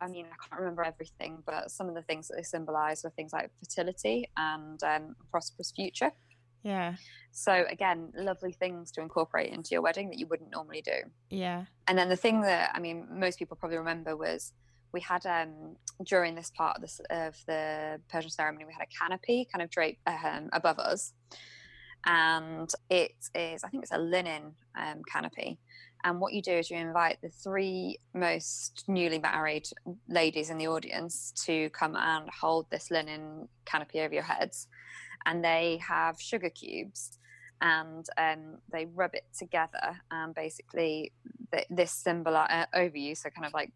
I 0.00 0.08
mean, 0.08 0.26
I 0.26 0.34
can't 0.48 0.60
remember 0.60 0.82
everything, 0.82 1.44
but 1.46 1.70
some 1.70 1.88
of 1.88 1.94
the 1.94 2.02
things 2.02 2.26
that 2.26 2.34
they 2.36 2.42
symbolize 2.42 3.04
were 3.04 3.10
things 3.10 3.32
like 3.32 3.52
fertility 3.60 4.28
and 4.36 4.82
um, 4.82 5.14
prosperous 5.30 5.72
future. 5.76 6.10
Yeah. 6.64 6.96
So 7.30 7.64
again, 7.70 8.12
lovely 8.16 8.50
things 8.50 8.90
to 8.92 9.00
incorporate 9.00 9.52
into 9.52 9.68
your 9.70 9.80
wedding 9.80 10.10
that 10.10 10.18
you 10.18 10.26
wouldn't 10.26 10.50
normally 10.50 10.82
do. 10.82 11.08
Yeah. 11.30 11.66
And 11.86 11.96
then 11.96 12.08
the 12.08 12.16
thing 12.16 12.40
that 12.40 12.72
I 12.74 12.80
mean, 12.80 13.06
most 13.12 13.38
people 13.38 13.56
probably 13.56 13.78
remember 13.78 14.16
was 14.16 14.52
we 14.92 15.00
had 15.00 15.24
um, 15.24 15.76
during 16.04 16.34
this 16.34 16.50
part 16.50 16.76
of, 16.76 16.82
this, 16.82 17.00
of 17.10 17.36
the 17.46 18.00
Persian 18.10 18.30
ceremony, 18.30 18.64
we 18.64 18.72
had 18.72 18.82
a 18.82 18.98
canopy 19.00 19.48
kind 19.52 19.62
of 19.62 19.70
draped 19.70 20.00
um, 20.06 20.50
above 20.52 20.78
us, 20.78 21.12
and 22.04 22.70
it 22.90 23.12
is, 23.34 23.64
I 23.64 23.68
think 23.68 23.82
it's 23.82 23.92
a 23.92 23.98
linen 23.98 24.54
um, 24.76 25.02
canopy. 25.10 25.58
And 26.04 26.20
what 26.20 26.32
you 26.32 26.42
do 26.42 26.52
is 26.52 26.70
you 26.70 26.78
invite 26.78 27.18
the 27.22 27.28
three 27.28 27.98
most 28.12 28.84
newly 28.88 29.20
married 29.20 29.68
ladies 30.08 30.50
in 30.50 30.58
the 30.58 30.66
audience 30.66 31.32
to 31.46 31.70
come 31.70 31.94
and 31.94 32.28
hold 32.28 32.66
this 32.70 32.90
linen 32.90 33.48
canopy 33.64 34.00
over 34.00 34.12
your 34.12 34.24
heads. 34.24 34.66
And 35.26 35.44
they 35.44 35.80
have 35.86 36.20
sugar 36.20 36.50
cubes 36.50 37.18
and 37.60 38.04
um, 38.18 38.58
they 38.72 38.86
rub 38.86 39.14
it 39.14 39.26
together. 39.38 40.00
And 40.10 40.34
basically, 40.34 41.12
th- 41.52 41.66
this 41.70 41.92
symbol 41.92 42.36
uh, 42.36 42.66
over 42.74 42.96
you, 42.96 43.14
so 43.14 43.30
kind 43.30 43.46
of 43.46 43.54
like 43.54 43.70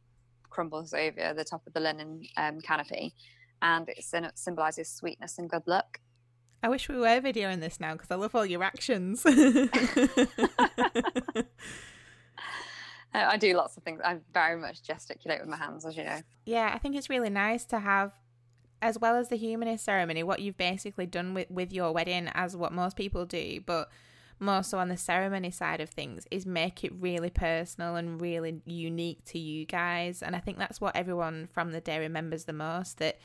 crumbles 0.51 0.93
over 0.93 1.33
the 1.33 1.45
top 1.45 1.65
of 1.67 1.75
the 1.75 1.81
linen 1.81 2.23
um, 2.37 2.61
canopy. 2.61 3.15
And 3.63 3.89
it 3.89 4.05
symbolizes 4.35 4.91
sweetness 4.91 5.39
and 5.39 5.49
good 5.49 5.63
luck. 5.67 6.01
I 6.63 6.69
wish 6.69 6.89
we 6.89 6.97
were 6.97 7.21
videoing 7.21 7.61
this 7.61 7.79
now 7.81 7.93
because 7.93 8.11
I 8.11 8.17
love 8.17 8.35
all 8.35 8.47
your 8.47 8.63
actions. 8.63 9.25
I 13.25 13.37
do 13.39 13.55
lots 13.55 13.77
of 13.77 13.83
things. 13.83 14.01
I 14.05 14.19
very 14.33 14.61
much 14.61 14.83
gesticulate 14.83 15.41
with 15.41 15.49
my 15.49 15.57
hands, 15.57 15.87
as 15.87 15.97
you 15.97 16.05
know. 16.05 16.21
Yeah, 16.45 16.71
I 16.75 16.79
think 16.79 16.97
it's 16.97 17.09
really 17.09 17.31
nice 17.31 17.65
to 17.67 17.79
have, 17.79 18.13
as 18.83 18.99
well 18.99 19.17
as 19.17 19.29
the 19.29 19.37
humanist 19.37 19.85
ceremony, 19.85 20.23
what 20.23 20.41
you've 20.41 20.59
basically 20.59 21.07
done 21.07 21.33
with, 21.35 21.51
with 21.51 21.73
your 21.73 21.93
wedding, 21.93 22.29
as 22.35 22.57
what 22.57 22.73
most 22.73 22.97
people 22.97 23.25
do, 23.25 23.61
but 23.65 23.89
more 24.39 24.63
so 24.63 24.79
on 24.79 24.89
the 24.89 24.99
ceremony 24.99 25.51
side 25.51 25.81
of 25.81 25.89
things, 25.89 26.27
is 26.31 26.45
make 26.45 26.85
it 26.85 26.93
really 26.99 27.31
personal 27.31 27.97
and 27.97 28.21
really 28.21 28.61
unique 28.67 29.25
to 29.27 29.39
you 29.39 29.65
guys. 29.65 30.23
And 30.23 30.37
I 30.37 30.41
think 30.41 30.59
that's 30.59 30.81
what 30.81 30.95
everyone 30.95 31.49
from 31.53 31.73
the 31.73 31.81
day 31.81 31.99
remembers 31.99 32.45
the 32.45 32.53
most 32.53 32.99
that 32.99 33.19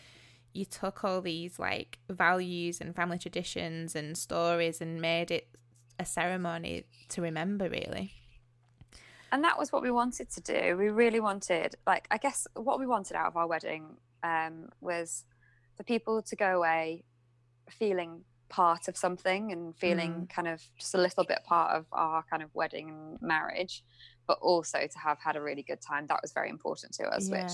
you 0.54 0.66
took 0.66 1.04
all 1.04 1.22
these 1.22 1.60
like 1.60 2.00
values 2.10 2.82
and 2.82 2.96
family 2.96 3.18
traditions 3.18 3.96
and 3.96 4.18
stories 4.18 4.82
and 4.82 5.02
made 5.02 5.32
it 5.32 5.48
a 6.00 6.06
ceremony 6.06 6.84
to 7.10 7.22
remember 7.22 7.70
really 7.70 8.14
and 9.32 9.44
that 9.44 9.58
was 9.58 9.72
what 9.72 9.82
we 9.82 9.92
wanted 9.92 10.30
to 10.30 10.42
do 10.42 10.76
we 10.78 10.90
really 10.90 11.20
wanted 11.20 11.76
like 11.86 12.08
i 12.12 12.18
guess 12.18 12.48
what 12.56 12.80
we 12.80 12.86
wanted 12.86 13.16
out 13.16 13.28
of 13.28 13.38
our 13.38 13.48
wedding 13.48 13.98
um, 14.24 14.70
was 14.82 15.26
for 15.76 15.84
people 15.84 16.22
to 16.22 16.36
go 16.36 16.58
away 16.58 17.04
feeling 17.70 18.24
part 18.50 18.88
of 18.88 18.98
something 18.98 19.52
and 19.52 19.76
feeling 19.78 20.14
mm. 20.14 20.30
kind 20.30 20.48
of 20.48 20.62
just 20.78 20.94
a 20.94 20.98
little 20.98 21.24
bit 21.24 21.40
part 21.46 21.72
of 21.72 21.86
our 21.94 22.24
kind 22.30 22.44
of 22.44 22.54
wedding 22.54 22.90
and 22.90 23.22
marriage 23.22 23.84
but 24.28 24.38
also 24.42 24.80
to 24.80 25.00
have 25.00 25.18
had 25.20 25.36
a 25.36 25.42
really 25.42 25.64
good 25.64 25.82
time 25.82 26.06
that 26.08 26.20
was 26.22 26.34
very 26.34 26.50
important 26.50 26.94
to 26.94 27.04
us 27.06 27.30
yeah. 27.30 27.44
which 27.44 27.54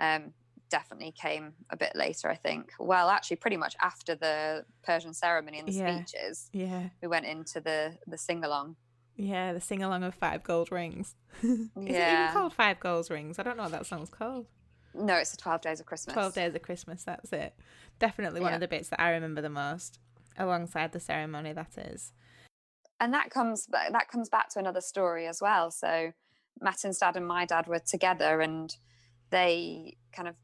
um, 0.00 0.32
definitely 0.74 1.12
came 1.12 1.52
a 1.70 1.76
bit 1.76 1.92
later, 1.94 2.28
I 2.28 2.34
think. 2.34 2.72
Well, 2.80 3.08
actually, 3.08 3.36
pretty 3.36 3.56
much 3.56 3.76
after 3.80 4.16
the 4.16 4.64
Persian 4.82 5.14
ceremony 5.14 5.60
and 5.60 5.68
the 5.68 5.72
yeah. 5.72 6.04
speeches, 6.04 6.50
yeah, 6.52 6.88
we 7.00 7.06
went 7.06 7.26
into 7.26 7.60
the 7.60 7.96
the 8.08 8.18
sing 8.18 8.42
along. 8.42 8.74
Yeah, 9.14 9.52
the 9.52 9.60
sing 9.60 9.84
along 9.84 10.02
of 10.02 10.16
Five 10.16 10.42
Gold 10.42 10.72
Rings. 10.72 11.14
Is 11.44 11.68
yeah. 11.76 11.82
it 11.82 12.22
even 12.22 12.32
called 12.32 12.54
Five 12.54 12.80
Gold 12.80 13.08
Rings? 13.08 13.38
I 13.38 13.44
don't 13.44 13.56
know 13.56 13.62
what 13.62 13.70
that 13.70 13.86
song's 13.86 14.08
called. 14.08 14.46
No, 14.94 15.14
it's 15.14 15.30
the 15.30 15.36
Twelve 15.36 15.60
Days 15.60 15.78
of 15.78 15.86
Christmas. 15.86 16.12
Twelve 16.12 16.34
Days 16.34 16.56
of 16.56 16.62
Christmas. 16.62 17.04
That's 17.04 17.32
it. 17.32 17.54
Definitely 18.00 18.40
one 18.40 18.50
yeah. 18.50 18.56
of 18.56 18.60
the 18.60 18.68
bits 18.68 18.88
that 18.88 19.00
I 19.00 19.10
remember 19.10 19.42
the 19.42 19.48
most, 19.48 20.00
alongside 20.36 20.90
the 20.90 20.98
ceremony. 20.98 21.52
That 21.52 21.78
is. 21.78 22.12
And 22.98 23.14
that 23.14 23.30
comes 23.30 23.66
that 23.66 24.08
comes 24.08 24.28
back 24.28 24.48
to 24.50 24.58
another 24.58 24.80
story 24.80 25.28
as 25.28 25.40
well. 25.40 25.70
So, 25.70 26.10
Matin's 26.60 26.98
dad 26.98 27.16
and 27.16 27.28
my 27.28 27.44
dad 27.44 27.68
were 27.68 27.78
together, 27.78 28.40
and 28.40 28.76
they 29.30 29.98
kind 30.12 30.26
of 30.28 30.34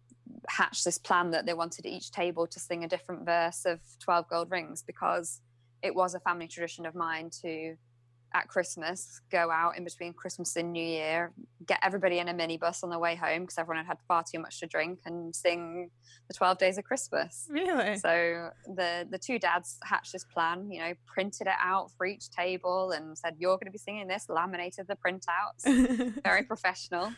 hatched 0.49 0.85
this 0.85 0.99
plan 0.99 1.31
that 1.31 1.47
they 1.47 1.55
wanted 1.55 1.87
each 1.87 2.11
table 2.11 2.47
to 2.47 2.61
sing 2.61 2.85
a 2.85 2.89
different 2.89 3.25
verse 3.25 3.65
of 3.65 3.81
12 4.01 4.29
gold 4.29 4.51
rings 4.51 4.83
because 4.87 5.41
it 5.83 5.95
was 5.95 6.15
a 6.15 6.21
family 6.21 6.49
tradition 6.49 6.87
of 6.87 6.95
mine 6.95 7.31
to 7.43 7.77
at 8.33 8.47
christmas 8.47 9.21
go 9.33 9.51
out 9.51 9.77
in 9.77 9.83
between 9.83 10.13
christmas 10.13 10.55
and 10.55 10.73
new 10.73 10.85
year 10.85 11.33
get 11.67 11.81
everybody 11.83 12.19
in 12.19 12.29
a 12.29 12.35
minibus 12.35 12.85
on 12.85 12.91
the 12.91 12.99
way 12.99 13.15
home 13.17 13.41
because 13.41 13.59
everyone 13.59 13.85
had 13.85 13.89
had 13.89 13.99
far 14.07 14.23
too 14.23 14.39
much 14.39 14.61
to 14.61 14.67
drink 14.67 15.01
and 15.05 15.35
sing 15.35 15.91
the 16.29 16.35
12 16.35 16.59
days 16.59 16.79
of 16.79 16.85
christmas. 16.85 17.47
Really? 17.51 17.97
So 17.97 18.51
the 18.67 19.07
the 19.11 19.19
two 19.19 19.39
dads 19.39 19.79
hatched 19.85 20.13
this 20.13 20.25
plan 20.25 20.71
you 20.71 20.81
know 20.81 20.93
printed 21.07 21.49
it 21.49 21.59
out 21.61 21.91
for 21.97 22.07
each 22.07 22.31
table 22.31 22.93
and 22.93 23.19
said 23.19 23.35
you're 23.39 23.57
going 23.57 23.67
to 23.67 23.73
be 23.73 23.79
singing 23.79 24.07
this 24.07 24.27
laminated 24.29 24.87
the 24.87 24.97
printouts 24.97 26.23
very 26.25 26.45
professional 26.45 27.11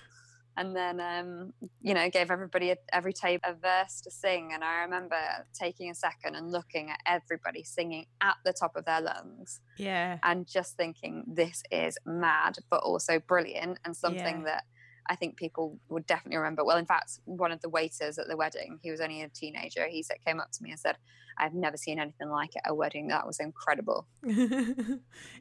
and 0.57 0.77
then 0.77 1.01
um, 1.01 1.53
you 1.81 1.95
know 1.95 2.09
gave 2.11 2.31
everybody 2.31 2.71
a, 2.71 2.77
every 2.93 3.13
table 3.13 3.43
a 3.45 3.55
verse 3.55 4.01
to 4.01 4.11
sing 4.11 4.51
and 4.53 4.63
i 4.63 4.83
remember 4.83 5.17
taking 5.53 5.91
a 5.91 5.95
second 5.95 6.35
and 6.35 6.51
looking 6.51 6.91
at 6.91 6.99
everybody 7.07 7.63
singing 7.63 8.07
at 8.21 8.37
the 8.45 8.53
top 8.53 8.77
of 8.77 8.85
their 8.85 9.01
lungs 9.01 9.61
yeah 9.79 10.19
and 10.23 10.47
just 10.47 10.77
thinking 10.77 11.25
this 11.27 11.63
is 11.71 11.97
mad 12.05 12.57
but 12.71 12.83
also 12.83 13.19
brilliant 13.19 13.79
and 13.85 13.97
something 13.97 14.39
yeah. 14.39 14.45
that 14.45 14.65
I 15.09 15.17
think 15.17 15.37
people 15.37 15.81
would 15.89 16.07
definitely 16.07 16.39
remember. 16.39 16.65
Well, 16.65 16.77
in 16.77 16.87
fact, 16.87 17.19
one 17.25 17.51
of 17.51 17.61
the 17.61 17.69
waiters 17.69 18.19
at 18.19 18.29
the 18.29 18.37
wedding, 18.37 18.79
he 18.83 18.91
was 18.91 19.01
only 19.01 19.23
a 19.23 19.29
teenager. 19.29 19.87
He 19.89 20.03
said, 20.03 20.19
came 20.25 20.39
up 20.39 20.53
to 20.53 20.63
me 20.63 20.71
and 20.71 20.79
said, 20.79 20.97
"I've 21.39 21.55
never 21.55 21.77
seen 21.77 21.99
anything 21.99 22.29
like 22.29 22.55
it 22.55 22.63
at 22.65 22.71
a 22.71 22.75
wedding. 22.75 23.09
That 23.09 23.27
was 23.27 23.41
incredible." 23.41 24.07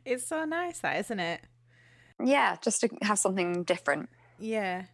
it's 0.03 0.27
so 0.27 0.45
nice, 0.45 0.79
that 0.79 0.99
isn't 1.01 1.19
it? 1.19 1.41
Yeah, 2.23 2.57
just 2.61 2.81
to 2.81 2.89
have 3.03 3.19
something 3.19 3.63
different. 3.63 4.09
Yeah, 4.39 4.85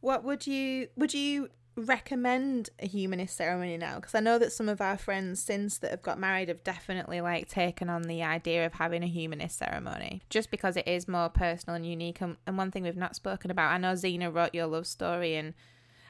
what 0.00 0.24
would 0.24 0.46
you 0.46 0.88
would 0.96 1.14
you 1.14 1.48
recommend 1.78 2.70
a 2.80 2.86
humanist 2.86 3.36
ceremony 3.36 3.76
now? 3.76 3.96
Because 3.96 4.14
I 4.14 4.20
know 4.20 4.38
that 4.38 4.52
some 4.52 4.68
of 4.68 4.80
our 4.80 4.98
friends 4.98 5.40
since 5.40 5.78
that 5.78 5.90
have 5.90 6.02
got 6.02 6.18
married 6.18 6.48
have 6.48 6.64
definitely 6.64 7.20
like 7.20 7.48
taken 7.48 7.88
on 7.88 8.02
the 8.02 8.22
idea 8.22 8.66
of 8.66 8.74
having 8.74 9.02
a 9.02 9.08
humanist 9.08 9.58
ceremony, 9.58 10.22
just 10.28 10.50
because 10.50 10.76
it 10.76 10.88
is 10.88 11.08
more 11.08 11.28
personal 11.28 11.76
and 11.76 11.86
unique. 11.86 12.20
And, 12.20 12.36
and 12.46 12.58
one 12.58 12.70
thing 12.70 12.82
we've 12.82 12.96
not 12.96 13.16
spoken 13.16 13.50
about, 13.50 13.72
I 13.72 13.78
know 13.78 13.94
Zena 13.94 14.30
wrote 14.30 14.54
your 14.54 14.66
love 14.66 14.86
story 14.86 15.36
and 15.36 15.54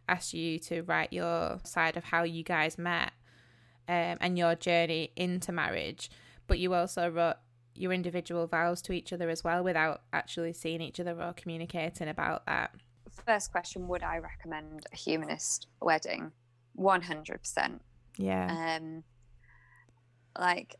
asked 0.09 0.33
you 0.33 0.59
to 0.59 0.83
write 0.83 1.12
your 1.12 1.61
side 1.64 1.96
of 1.96 2.05
how 2.05 2.22
you 2.22 2.42
guys 2.42 2.79
met 2.79 3.12
um, 3.88 4.16
and 4.20 4.38
your 4.38 4.55
journey 4.55 5.12
into 5.16 5.53
marriage, 5.53 6.11
but 6.46 6.59
you 6.59 6.72
also 6.72 7.09
wrote 7.11 7.37
your 7.74 7.92
individual 7.92 8.46
vows 8.46 8.83
to 8.83 8.92
each 8.92 9.12
other 9.12 9.29
as 9.29 9.44
well 9.44 9.62
without 9.62 10.03
actually 10.12 10.53
seeing 10.53 10.81
each 10.81 10.98
other 10.98 11.20
or 11.22 11.33
communicating 11.33 12.09
about 12.09 12.44
that 12.46 12.72
first 13.26 13.52
question 13.52 13.88
would 13.88 14.02
I 14.02 14.18
recommend 14.18 14.87
a 14.92 14.96
humanist 14.96 15.66
wedding? 15.81 16.33
100%. 16.78 17.81
Yeah. 18.16 18.78
Um, 18.81 19.04
like, 20.38 20.76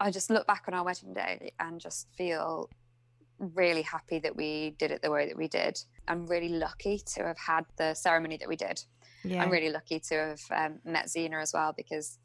I 0.00 0.10
just 0.10 0.30
look 0.30 0.46
back 0.46 0.64
on 0.68 0.74
our 0.74 0.84
wedding 0.84 1.14
day 1.14 1.52
and 1.60 1.80
just 1.80 2.08
feel 2.16 2.68
really 3.38 3.82
happy 3.82 4.18
that 4.20 4.36
we 4.36 4.74
did 4.78 4.90
it 4.90 5.02
the 5.02 5.10
way 5.10 5.26
that 5.26 5.36
we 5.36 5.48
did. 5.48 5.78
I'm 6.08 6.26
really 6.26 6.48
lucky 6.48 6.98
to 7.14 7.24
have 7.24 7.38
had 7.38 7.64
the 7.76 7.94
ceremony 7.94 8.36
that 8.38 8.48
we 8.48 8.56
did. 8.56 8.82
Yeah. 9.24 9.42
I'm 9.42 9.50
really 9.50 9.70
lucky 9.70 10.00
to 10.00 10.14
have 10.14 10.40
um, 10.50 10.78
met 10.84 11.08
Zena 11.08 11.38
as 11.38 11.52
well 11.52 11.72
because 11.76 12.18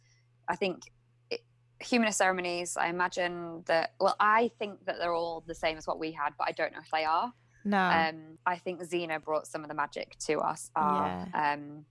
I 0.48 0.56
think 0.56 0.92
it, 1.30 1.42
humanist 1.80 2.18
ceremonies, 2.18 2.78
I 2.78 2.88
imagine 2.88 3.64
that, 3.66 3.94
well, 4.00 4.16
I 4.20 4.52
think 4.60 4.86
that 4.86 4.98
they're 5.00 5.14
all 5.14 5.44
the 5.46 5.56
same 5.56 5.78
as 5.78 5.88
what 5.88 6.00
we 6.00 6.12
had, 6.12 6.34
but 6.38 6.48
I 6.48 6.52
don't 6.52 6.74
know 6.74 6.80
if 6.84 6.92
they 6.92 7.06
are. 7.06 7.32
No. 7.68 7.78
Um, 7.78 8.38
I 8.46 8.58
think 8.58 8.82
Zena 8.86 9.20
brought 9.20 9.46
some 9.46 9.62
of 9.62 9.68
the 9.68 9.76
magic 9.76 10.18
to 10.28 10.40
us, 10.40 10.72
our 10.74 11.28
um, 11.34 11.84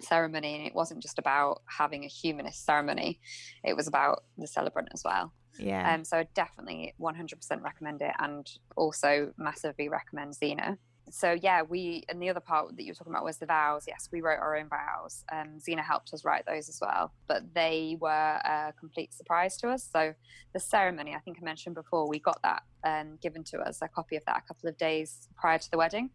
ceremony, 0.00 0.54
and 0.56 0.66
it 0.66 0.74
wasn't 0.74 1.02
just 1.02 1.18
about 1.18 1.60
having 1.66 2.04
a 2.04 2.08
humanist 2.08 2.64
ceremony; 2.64 3.20
it 3.62 3.76
was 3.76 3.86
about 3.86 4.24
the 4.38 4.46
celebrant 4.46 4.88
as 4.94 5.02
well. 5.04 5.34
yeah. 5.58 5.94
Um, 5.94 6.02
so 6.02 6.16
I 6.16 6.26
definitely 6.34 6.94
100% 6.98 7.62
recommend 7.62 8.00
it, 8.00 8.14
and 8.18 8.50
also 8.74 9.34
massively 9.36 9.90
recommend 9.90 10.34
Zena. 10.34 10.78
So 11.10 11.36
yeah, 11.42 11.62
we 11.62 12.02
and 12.08 12.20
the 12.20 12.30
other 12.30 12.40
part 12.40 12.76
that 12.76 12.82
you 12.82 12.90
were 12.90 12.94
talking 12.94 13.12
about 13.12 13.24
was 13.24 13.38
the 13.38 13.46
vows. 13.46 13.84
Yes, 13.86 14.08
we 14.10 14.20
wrote 14.20 14.38
our 14.40 14.56
own 14.56 14.68
vows. 14.68 15.24
Um, 15.30 15.60
Zena 15.60 15.82
helped 15.82 16.12
us 16.14 16.24
write 16.24 16.46
those 16.46 16.68
as 16.68 16.78
well, 16.80 17.12
but 17.28 17.42
they 17.54 17.96
were 18.00 18.08
a 18.10 18.72
complete 18.78 19.12
surprise 19.12 19.56
to 19.58 19.68
us. 19.68 19.88
So 19.92 20.14
the 20.52 20.60
ceremony, 20.60 21.14
I 21.14 21.18
think 21.18 21.38
I 21.40 21.44
mentioned 21.44 21.74
before, 21.74 22.08
we 22.08 22.18
got 22.18 22.40
that 22.42 22.62
um, 22.84 23.18
given 23.22 23.44
to 23.44 23.58
us, 23.58 23.80
a 23.82 23.88
copy 23.88 24.16
of 24.16 24.24
that 24.26 24.38
a 24.44 24.48
couple 24.48 24.68
of 24.68 24.76
days 24.78 25.28
prior 25.36 25.58
to 25.58 25.70
the 25.70 25.78
wedding. 25.78 26.10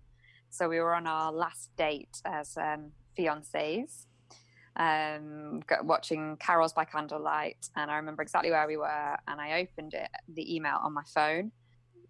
So 0.49 0.67
we 0.67 0.79
were 0.79 0.95
on 0.95 1.05
our 1.05 1.31
last 1.31 1.69
date 1.77 2.21
as 2.25 2.57
um, 2.57 2.91
fiancés, 3.17 4.07
um, 4.75 5.61
watching 5.83 6.37
carols 6.37 6.73
by 6.73 6.85
candlelight, 6.85 7.69
and 7.75 7.91
I 7.91 7.97
remember 7.97 8.23
exactly 8.23 8.49
where 8.49 8.67
we 8.67 8.77
were. 8.77 9.17
And 9.27 9.39
I 9.39 9.61
opened 9.61 9.93
it, 9.93 10.09
the 10.33 10.55
email 10.55 10.79
on 10.83 10.93
my 10.93 11.03
phone, 11.13 11.51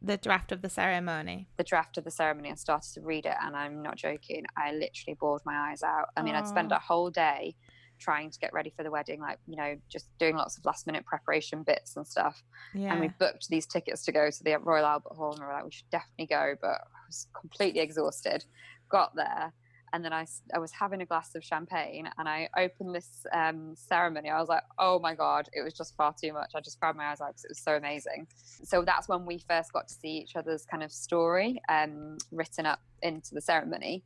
the 0.01 0.17
draft 0.17 0.51
of 0.51 0.61
the 0.61 0.69
ceremony. 0.69 1.47
the 1.57 1.63
draft 1.63 1.97
of 1.97 2.03
the 2.03 2.11
ceremony, 2.11 2.49
and 2.49 2.59
started 2.59 2.93
to 2.93 3.01
read 3.01 3.25
it. 3.25 3.35
And 3.41 3.55
I'm 3.55 3.81
not 3.81 3.97
joking, 3.97 4.45
I 4.57 4.71
literally 4.71 5.17
bawled 5.19 5.41
my 5.45 5.69
eyes 5.69 5.83
out. 5.83 6.09
I 6.15 6.21
mean, 6.21 6.35
I'd 6.35 6.47
spent 6.47 6.71
Aw. 6.71 6.77
a 6.77 6.79
whole 6.79 7.09
day 7.09 7.55
trying 7.99 8.31
to 8.31 8.39
get 8.39 8.53
ready 8.53 8.71
for 8.75 8.83
the 8.83 8.91
wedding, 8.91 9.19
like 9.19 9.37
you 9.45 9.57
know, 9.57 9.75
just 9.89 10.07
doing 10.19 10.35
lots 10.35 10.57
of 10.57 10.63
last 10.65 10.87
minute 10.87 11.05
preparation 11.05 11.63
bits 11.63 11.97
and 11.97 12.07
stuff. 12.07 12.41
Yeah. 12.73 12.91
And 12.91 13.01
we 13.01 13.09
booked 13.19 13.49
these 13.49 13.65
tickets 13.65 14.03
to 14.05 14.11
go 14.11 14.29
to 14.29 14.43
the 14.43 14.57
Royal 14.57 14.85
Albert 14.85 15.15
Hall, 15.15 15.31
and 15.31 15.41
we 15.41 15.45
were 15.45 15.53
like, 15.53 15.65
we 15.65 15.71
should 15.71 15.89
definitely 15.89 16.27
go, 16.27 16.55
but 16.61 16.69
I 16.69 17.01
was 17.07 17.27
completely 17.39 17.81
exhausted. 17.81 18.45
Got 18.89 19.15
there, 19.15 19.53
and 19.93 20.03
then 20.03 20.13
I, 20.13 20.25
I 20.53 20.59
was 20.59 20.71
having 20.71 21.01
a 21.01 21.05
glass 21.05 21.35
of 21.35 21.43
champagne, 21.43 22.09
and 22.17 22.27
I 22.27 22.49
opened 22.57 22.93
this 22.95 23.25
um, 23.33 23.73
ceremony. 23.75 24.29
I 24.29 24.39
was 24.39 24.49
like, 24.49 24.63
oh 24.77 24.99
my 24.99 25.15
god, 25.15 25.49
it 25.53 25.61
was 25.61 25.73
just 25.73 25.95
far 25.95 26.13
too 26.19 26.33
much. 26.33 26.51
I 26.55 26.61
just 26.61 26.79
cried 26.79 26.95
my 26.95 27.05
eyes 27.07 27.21
out 27.21 27.29
because 27.29 27.45
it 27.45 27.51
was 27.51 27.59
so 27.59 27.75
amazing. 27.75 28.27
So 28.63 28.83
that's 28.83 29.07
when 29.07 29.25
we 29.25 29.39
first 29.47 29.73
got 29.73 29.87
to 29.87 29.93
see 29.93 30.17
each 30.17 30.35
other's 30.35 30.65
kind 30.65 30.83
of 30.83 30.91
story 30.91 31.61
um, 31.69 32.17
written 32.31 32.65
up 32.65 32.81
into 33.01 33.33
the 33.33 33.41
ceremony. 33.41 34.03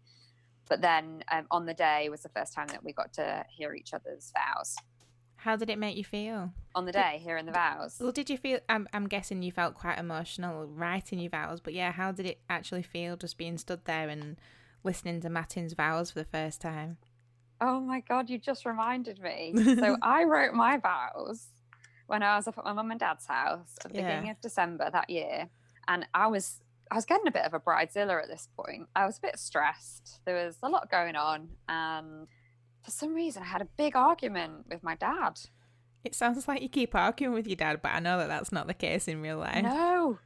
But 0.70 0.82
then 0.82 1.24
um, 1.32 1.46
on 1.52 1.66
the 1.66 1.74
day 1.74 2.10
was 2.10 2.22
the 2.22 2.30
first 2.30 2.54
time 2.54 2.68
that 2.68 2.84
we 2.84 2.94
got 2.94 3.14
to 3.14 3.46
hear 3.50 3.74
each 3.74 3.94
other's 3.94 4.32
vows. 4.34 4.76
How 5.44 5.58
did 5.58 5.70
it 5.70 5.78
make 5.78 5.98
you 5.98 6.06
feel? 6.06 6.54
On 6.74 6.86
the 6.86 6.94
day, 6.94 7.20
hearing 7.22 7.46
the 7.46 7.52
vows. 7.52 7.98
Well, 8.00 8.14
did 8.14 8.30
you 8.30 8.38
feel? 8.38 8.60
I'm, 8.70 8.88
I'm 8.94 9.10
guessing 9.10 9.44
you 9.44 9.52
felt 9.52 9.76
quite 9.76 10.00
emotional 10.00 10.66
writing 10.68 11.20
your 11.20 11.32
vows, 11.32 11.60
but 11.60 11.74
yeah, 11.74 11.92
how 11.92 12.14
did 12.14 12.26
it 12.26 12.40
actually 12.50 12.84
feel 12.84 13.18
just 13.18 13.38
being 13.38 13.58
stood 13.58 13.84
there 13.84 14.08
and 14.08 14.38
listening 14.84 15.22
to 15.22 15.30
Martin's 15.30 15.74
vows 15.74 16.12
for 16.12 16.20
the 16.20 16.26
first 16.26 16.62
time? 16.62 16.98
Oh 17.62 17.80
my 17.80 18.02
god, 18.02 18.30
you 18.30 18.38
just 18.38 18.66
reminded 18.66 19.20
me. 19.22 19.54
so 19.76 19.98
I 20.02 20.24
wrote 20.26 20.54
my 20.54 20.78
vows 20.78 21.48
when 22.08 22.22
I 22.24 22.36
was 22.36 22.48
up 22.48 22.58
at 22.58 22.66
my 22.66 22.74
mum 22.74 22.92
and 22.92 23.00
dad's 23.00 23.26
house 23.26 23.78
at 23.86 23.92
the 23.94 24.00
Yeah. 24.00 24.08
beginning 24.10 24.30
of 24.32 24.42
December 24.42 24.90
that 24.92 25.10
year, 25.10 25.50
and 25.88 26.06
I 26.14 26.28
was 26.28 26.60
I 26.92 26.96
was 26.96 27.06
getting 27.06 27.28
a 27.28 27.32
bit 27.32 27.46
of 27.46 27.54
a 27.54 27.60
bridezilla 27.60 28.22
at 28.22 28.28
this 28.28 28.50
point. 28.58 28.88
I 28.96 29.06
was 29.06 29.18
a 29.18 29.22
bit 29.22 29.40
stressed. 29.40 30.20
There 30.26 30.46
was 30.46 30.58
a 30.62 30.70
lot 30.70 30.92
going 30.92 31.16
on, 31.16 31.50
and 31.70 32.28
for 32.84 32.92
some 32.92 33.14
reason, 33.16 33.42
I 33.42 33.46
had 33.48 33.62
a 33.62 33.68
big 33.78 33.96
argument 33.96 34.66
with 34.70 34.84
my 34.84 34.96
dad. 34.96 35.40
It 36.04 36.14
sounds 36.14 36.48
like 36.50 36.62
you 36.62 36.68
keep 36.68 36.94
arguing 36.94 37.34
with 37.34 37.48
your 37.48 37.56
dad, 37.56 37.82
but 37.82 37.94
I 37.94 38.00
know 38.00 38.18
that 38.18 38.28
that's 38.28 38.52
not 38.52 38.68
the 38.68 38.74
case 38.74 39.08
in 39.08 39.22
real 39.22 39.38
life. 39.38 39.64
No, 39.64 40.20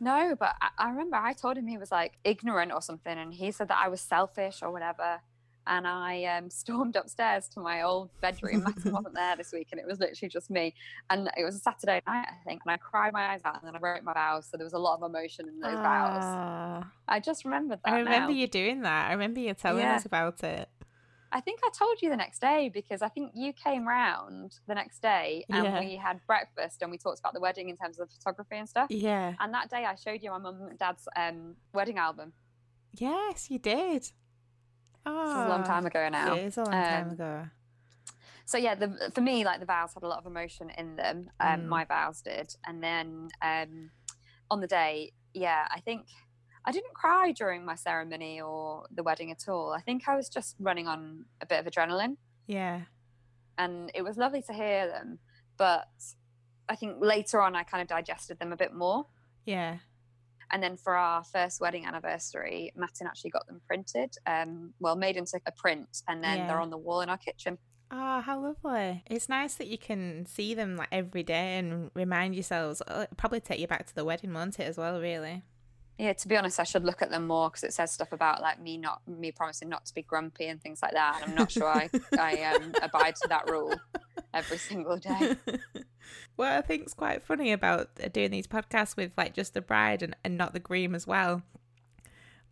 no, 0.00 0.34
but 0.38 0.54
I, 0.60 0.68
I 0.78 0.90
remember 0.90 1.16
I 1.16 1.32
told 1.32 1.56
him 1.56 1.66
he 1.66 1.78
was 1.78 1.90
like 1.92 2.14
ignorant 2.24 2.72
or 2.72 2.82
something, 2.82 3.16
and 3.16 3.32
he 3.34 3.50
said 3.50 3.68
that 3.68 3.78
I 3.82 3.88
was 3.88 4.00
selfish 4.00 4.60
or 4.62 4.70
whatever. 4.70 5.20
And 5.66 5.86
I 5.86 6.24
um, 6.24 6.50
stormed 6.62 6.94
upstairs 6.94 7.48
to 7.54 7.60
my 7.60 7.82
old 7.82 8.10
bedroom. 8.20 8.64
Martin 8.64 8.92
wasn't 8.92 9.14
there 9.14 9.34
this 9.36 9.50
week, 9.52 9.68
and 9.72 9.80
it 9.80 9.86
was 9.86 9.98
literally 9.98 10.28
just 10.28 10.50
me. 10.50 10.74
And 11.08 11.30
it 11.38 11.44
was 11.44 11.54
a 11.56 11.58
Saturday 11.58 12.02
night, 12.06 12.26
I 12.28 12.44
think, 12.46 12.60
and 12.66 12.72
I 12.72 12.76
cried 12.76 13.12
my 13.14 13.32
eyes 13.32 13.40
out, 13.46 13.62
and 13.62 13.66
then 13.66 13.74
I 13.74 13.78
wrote 13.78 14.04
my 14.04 14.12
vows. 14.12 14.46
So 14.50 14.56
there 14.58 14.64
was 14.66 14.74
a 14.74 14.78
lot 14.78 14.96
of 15.00 15.02
emotion 15.08 15.48
in 15.48 15.60
those 15.60 15.80
vows. 15.80 16.22
Ah, 16.22 16.92
I 17.08 17.18
just 17.20 17.44
remembered 17.46 17.80
that. 17.84 17.94
I 17.94 17.98
remember 18.00 18.32
now. 18.32 18.38
you 18.38 18.46
doing 18.46 18.82
that. 18.82 19.08
I 19.08 19.12
remember 19.12 19.40
you 19.40 19.54
telling 19.54 19.80
Yeah. 19.80 19.94
us 19.96 20.04
about 20.04 20.44
it. 20.44 20.68
I 21.36 21.40
think 21.40 21.58
I 21.64 21.70
told 21.76 22.00
you 22.00 22.10
the 22.10 22.16
next 22.16 22.38
day 22.40 22.70
because 22.72 23.02
I 23.02 23.08
think 23.08 23.32
you 23.34 23.52
came 23.52 23.86
round 23.86 24.56
the 24.68 24.74
next 24.74 25.02
day 25.02 25.44
and 25.50 25.64
Yeah. 25.64 25.80
we 25.80 25.96
had 25.96 26.20
breakfast 26.28 26.80
and 26.80 26.90
we 26.92 26.96
talked 26.96 27.18
about 27.18 27.34
the 27.34 27.40
wedding 27.40 27.68
in 27.68 27.76
terms 27.76 27.98
of 27.98 28.08
photography 28.10 28.56
and 28.56 28.68
stuff. 28.68 28.86
Yeah. 28.90 29.34
And 29.40 29.52
that 29.52 29.68
day 29.68 29.84
I 29.84 29.96
showed 29.96 30.22
you 30.22 30.30
my 30.30 30.38
mum 30.38 30.62
and 30.70 30.78
dad's 30.78 31.08
um, 31.16 31.56
wedding 31.72 31.98
album. 31.98 32.32
Yes, 32.94 33.50
you 33.50 33.58
did. 33.58 34.12
Oh, 35.04 35.24
This 35.26 35.36
is 35.36 35.46
a 35.46 35.48
long 35.48 35.64
time 35.64 35.84
ago 35.86 36.08
now. 36.08 36.34
It 36.34 36.44
is 36.46 36.56
a 36.56 36.62
long 36.62 36.70
time 36.72 37.06
Um, 37.08 37.12
ago. 37.12 37.46
So 38.46 38.56
yeah, 38.58 38.74
the, 38.76 39.10
for 39.14 39.20
me, 39.20 39.44
like 39.44 39.58
the 39.58 39.66
vows 39.66 39.92
had 39.94 40.02
a 40.04 40.06
lot 40.06 40.18
of 40.18 40.26
emotion 40.26 40.70
in 40.70 40.94
them. 40.96 41.30
Um, 41.40 41.62
Mm. 41.62 41.66
My 41.66 41.84
vows 41.84 42.20
did, 42.22 42.54
and 42.66 42.82
then 42.82 43.28
um, 43.42 43.90
on 44.50 44.60
the 44.60 44.66
day, 44.66 45.12
yeah, 45.32 45.66
I 45.70 45.80
think 45.80 46.06
I 46.64 46.72
didn't 46.72 46.94
cry 46.94 47.32
during 47.32 47.64
my 47.64 47.74
ceremony 47.74 48.40
or 48.40 48.86
the 48.94 49.02
wedding 49.02 49.30
at 49.30 49.48
all. 49.48 49.72
I 49.72 49.80
think 49.80 50.08
I 50.08 50.16
was 50.16 50.28
just 50.28 50.56
running 50.58 50.88
on 50.88 51.26
a 51.40 51.46
bit 51.46 51.60
of 51.64 51.70
adrenaline, 51.70 52.16
Yeah. 52.46 52.82
and 53.58 53.90
it 53.94 54.02
was 54.02 54.16
lovely 54.16 54.42
to 54.42 54.52
hear 54.52 54.86
them. 54.88 55.18
But 55.56 55.88
I 56.68 56.76
think 56.76 56.96
later 57.00 57.40
on, 57.42 57.54
I 57.54 57.62
kind 57.64 57.82
of 57.82 57.88
digested 57.88 58.38
them 58.38 58.52
a 58.52 58.56
bit 58.56 58.72
more. 58.72 59.06
Yeah. 59.44 59.78
And 60.50 60.62
then 60.62 60.76
for 60.76 60.94
our 60.96 61.22
first 61.24 61.60
wedding 61.60 61.84
anniversary, 61.84 62.72
Martin 62.76 63.06
actually 63.06 63.30
got 63.30 63.46
them 63.46 63.60
printed, 63.66 64.14
um, 64.26 64.72
well, 64.80 64.96
made 64.96 65.16
into 65.16 65.38
a 65.46 65.52
print, 65.52 66.02
and 66.08 66.22
then 66.24 66.38
Yeah. 66.38 66.46
they're 66.46 66.60
on 66.60 66.70
the 66.70 66.78
wall 66.78 67.00
in 67.02 67.08
our 67.10 67.18
kitchen. 67.18 67.58
Oh, 67.90 68.20
how 68.22 68.40
lovely. 68.40 69.02
It's 69.06 69.28
nice 69.28 69.54
that 69.56 69.66
you 69.68 69.78
can 69.78 70.26
see 70.26 70.54
them 70.54 70.76
like 70.76 70.88
every 70.90 71.22
day 71.22 71.58
and 71.58 71.90
remind 71.94 72.34
yourselves. 72.34 72.80
It'll 72.88 73.06
probably 73.16 73.40
take 73.40 73.60
you 73.60 73.66
back 73.66 73.86
to 73.86 73.94
the 73.94 74.04
wedding, 74.04 74.32
won't 74.32 74.58
it, 74.58 74.64
as 74.64 74.78
well, 74.78 75.00
really? 75.00 75.42
Yeah, 75.98 76.12
to 76.12 76.28
be 76.28 76.36
honest, 76.36 76.58
I 76.58 76.64
should 76.64 76.84
look 76.84 77.02
at 77.02 77.10
them 77.10 77.26
more 77.28 77.50
because 77.50 77.62
it 77.62 77.72
says 77.72 77.92
stuff 77.92 78.12
about 78.12 78.42
like 78.42 78.60
me 78.60 78.76
not 78.76 79.00
me 79.06 79.30
promising 79.30 79.68
not 79.68 79.86
to 79.86 79.94
be 79.94 80.02
grumpy 80.02 80.46
and 80.46 80.60
things 80.60 80.82
like 80.82 80.92
that. 80.92 81.20
And 81.20 81.30
I'm 81.30 81.36
not 81.36 81.52
sure 81.52 81.68
I 81.68 81.88
I 82.18 82.42
um, 82.54 82.72
abide 82.82 83.14
to 83.16 83.28
that 83.28 83.48
rule 83.48 83.74
every 84.32 84.58
single 84.58 84.96
day. 84.96 85.36
what 86.36 86.50
I 86.50 86.60
think's 86.62 86.94
quite 86.94 87.22
funny 87.22 87.52
about 87.52 87.90
doing 88.12 88.32
these 88.32 88.48
podcasts 88.48 88.96
with 88.96 89.12
like 89.16 89.34
just 89.34 89.54
the 89.54 89.60
bride 89.60 90.02
and, 90.02 90.16
and 90.24 90.36
not 90.36 90.52
the 90.52 90.60
groom 90.60 90.96
as 90.96 91.06
well. 91.06 91.42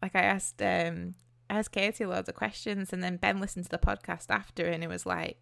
Like 0.01 0.15
I 0.15 0.23
asked 0.23 0.63
um 0.63 1.15
I 1.51 1.59
asked 1.59 1.73
Katie 1.73 2.07
loads 2.07 2.29
of 2.29 2.37
questions 2.37 2.93
and 2.93 3.03
then 3.03 3.17
Ben 3.17 3.41
listened 3.41 3.65
to 3.65 3.71
the 3.71 3.79
podcast 3.79 4.27
after 4.31 4.67
and 4.67 4.85
it 4.85 4.89
was 4.89 5.05
like, 5.05 5.39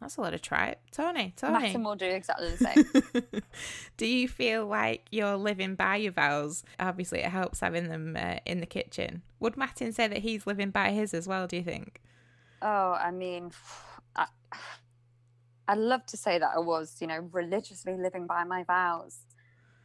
That's 0.00 0.16
a 0.16 0.20
lot 0.20 0.34
of 0.34 0.42
tripe. 0.42 0.80
Tony, 0.92 1.32
Tony. 1.36 1.52
Martin 1.52 1.84
will 1.84 1.96
do 1.96 2.06
exactly 2.06 2.50
the 2.50 2.56
same. 2.58 3.42
Do 3.96 4.06
you 4.06 4.28
feel 4.28 4.66
like 4.66 5.06
you're 5.10 5.36
living 5.36 5.74
by 5.74 5.96
your 5.96 6.12
vows? 6.12 6.64
Obviously, 6.78 7.20
it 7.20 7.30
helps 7.30 7.60
having 7.60 7.88
them 7.88 8.16
uh, 8.16 8.36
in 8.44 8.60
the 8.60 8.66
kitchen. 8.66 9.22
Would 9.40 9.56
Martin 9.56 9.92
say 9.92 10.06
that 10.06 10.18
he's 10.18 10.46
living 10.46 10.70
by 10.70 10.90
his 10.90 11.14
as 11.14 11.26
well? 11.26 11.46
Do 11.46 11.56
you 11.56 11.62
think? 11.62 12.02
Oh, 12.60 12.92
I 12.92 13.10
mean, 13.10 13.52
I, 14.14 14.26
I'd 15.68 15.78
love 15.78 16.04
to 16.06 16.16
say 16.16 16.38
that 16.38 16.50
I 16.54 16.60
was, 16.60 16.96
you 17.00 17.06
know, 17.06 17.28
religiously 17.32 17.96
living 17.96 18.26
by 18.26 18.44
my 18.44 18.64
vows. 18.64 19.20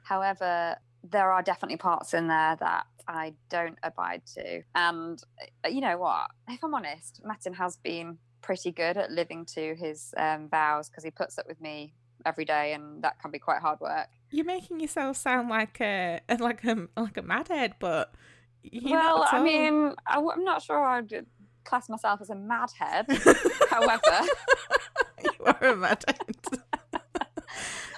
However, 0.04 0.76
there 1.10 1.32
are 1.32 1.42
definitely 1.42 1.78
parts 1.78 2.14
in 2.14 2.28
there 2.28 2.58
that 2.60 2.86
I 3.08 3.34
don't 3.50 3.78
abide 3.82 4.24
to. 4.36 4.62
And 4.76 5.22
uh, 5.66 5.70
you 5.70 5.82
know 5.82 5.98
what? 5.98 6.32
If 6.50 6.64
I'm 6.64 6.74
honest, 6.74 7.22
Martin 7.26 7.54
has 7.54 7.78
been 7.78 8.18
pretty 8.42 8.72
good 8.72 8.98
at 8.98 9.12
living 9.12 9.46
to 9.46 9.76
his 9.76 10.14
um, 10.18 10.50
vows 10.50 10.90
because 10.90 11.04
he 11.04 11.12
puts 11.12 11.38
up 11.38 11.48
with 11.48 11.62
me 11.62 11.94
every 12.26 12.46
day, 12.46 12.74
and 12.74 13.04
that 13.04 13.20
can 13.20 13.32
be 13.32 13.40
quite 13.40 13.62
hard 13.62 13.80
work. 13.80 14.08
You're 14.30 14.46
making 14.46 14.80
yourself 14.80 15.18
sound 15.18 15.50
like 15.50 15.80
a 15.82 16.22
like 16.40 16.64
a 16.64 16.88
like 16.98 17.18
a 17.18 17.22
madhead, 17.22 17.74
but 17.80 18.14
well, 18.84 19.28
I 19.32 19.42
mean, 19.42 19.94
I, 20.06 20.18
am 20.18 20.44
not 20.44 20.62
sure 20.62 20.84
I'd 20.84 21.26
class 21.64 21.90
myself 21.90 22.22
as 22.22 22.30
a 22.30 22.36
madhead. 22.36 23.06
However, 23.70 24.28
you 25.24 25.46
are 25.46 25.58
a 25.62 25.76
madhead. 25.76 26.62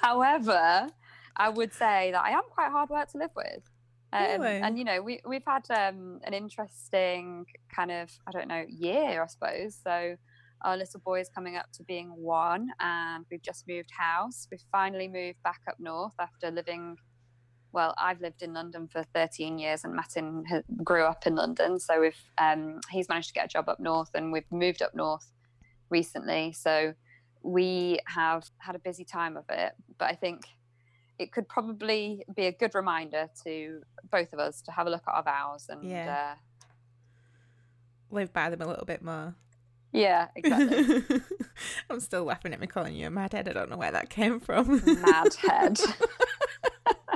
However, 0.01 0.87
I 1.35 1.49
would 1.49 1.73
say 1.73 2.11
that 2.11 2.23
I 2.23 2.31
am 2.31 2.43
quite 2.49 2.71
hard 2.71 2.89
work 2.89 3.09
to 3.11 3.17
live 3.17 3.31
with. 3.35 3.69
Um, 4.11 4.41
Really? 4.41 4.57
And 4.57 4.77
you 4.77 4.83
know, 4.83 5.01
we 5.01 5.21
we've 5.25 5.45
had 5.45 5.69
um, 5.71 6.19
an 6.23 6.33
interesting 6.33 7.45
kind 7.73 7.91
of 7.91 8.11
I 8.27 8.31
don't 8.31 8.47
know 8.47 8.63
year, 8.69 9.23
I 9.23 9.27
suppose. 9.27 9.77
So 9.83 10.17
our 10.63 10.77
little 10.77 10.99
boy 10.99 11.19
is 11.19 11.29
coming 11.29 11.55
up 11.55 11.71
to 11.73 11.83
being 11.83 12.09
one, 12.09 12.69
and 12.79 13.25
we've 13.29 13.41
just 13.41 13.67
moved 13.67 13.91
house. 13.91 14.47
We've 14.51 14.63
finally 14.71 15.07
moved 15.07 15.41
back 15.43 15.61
up 15.67 15.79
north 15.79 16.13
after 16.19 16.51
living 16.51 16.97
well, 17.73 17.95
I've 17.97 18.21
lived 18.21 18.43
in 18.43 18.53
London 18.53 18.87
for 18.87 19.03
13 19.15 19.57
years, 19.57 19.83
and 19.83 19.95
Martin 19.95 20.43
grew 20.83 21.03
up 21.03 21.25
in 21.25 21.35
London. 21.35 21.79
So 21.79 21.99
we've 21.99 22.23
um, 22.37 22.79
he's 22.91 23.09
managed 23.09 23.29
to 23.29 23.33
get 23.33 23.45
a 23.45 23.47
job 23.47 23.67
up 23.67 23.79
north, 23.79 24.11
and 24.13 24.31
we've 24.31 24.49
moved 24.51 24.81
up 24.81 24.93
north 24.93 25.27
recently. 25.89 26.53
So 26.53 26.93
we 27.41 27.99
have 28.05 28.45
had 28.59 28.75
a 28.75 28.79
busy 28.79 29.03
time 29.03 29.35
of 29.35 29.45
it, 29.49 29.73
but 29.97 30.05
I 30.05 30.13
think 30.13 30.45
it 31.19 31.31
could 31.31 31.47
probably 31.47 32.23
be 32.35 32.45
a 32.45 32.51
good 32.51 32.73
reminder 32.75 33.27
to 33.43 33.81
both 34.11 34.33
of 34.33 34.39
us 34.39 34.61
to 34.61 34.71
have 34.71 34.87
a 34.87 34.89
look 34.89 35.03
at 35.07 35.13
our 35.13 35.23
vows 35.23 35.65
and 35.69 35.83
yeah. 35.89 36.33
uh, 36.33 36.65
live 38.11 38.31
by 38.33 38.49
them 38.49 38.61
a 38.61 38.67
little 38.67 38.85
bit 38.85 39.01
more. 39.01 39.35
Yeah, 39.93 40.27
exactly. 40.35 41.21
I'm 41.89 41.99
still 41.99 42.23
laughing 42.23 42.51
at 42.53 42.59
me 42.59 42.67
calling 42.67 42.95
you 42.95 43.07
a 43.07 43.11
mad 43.11 43.33
head. 43.33 43.47
I 43.47 43.53
don't 43.53 43.69
know 43.69 43.77
where 43.77 43.91
that 43.91 44.09
came 44.09 44.39
from. 44.39 44.81
Mad 45.01 45.35
head. 45.35 45.79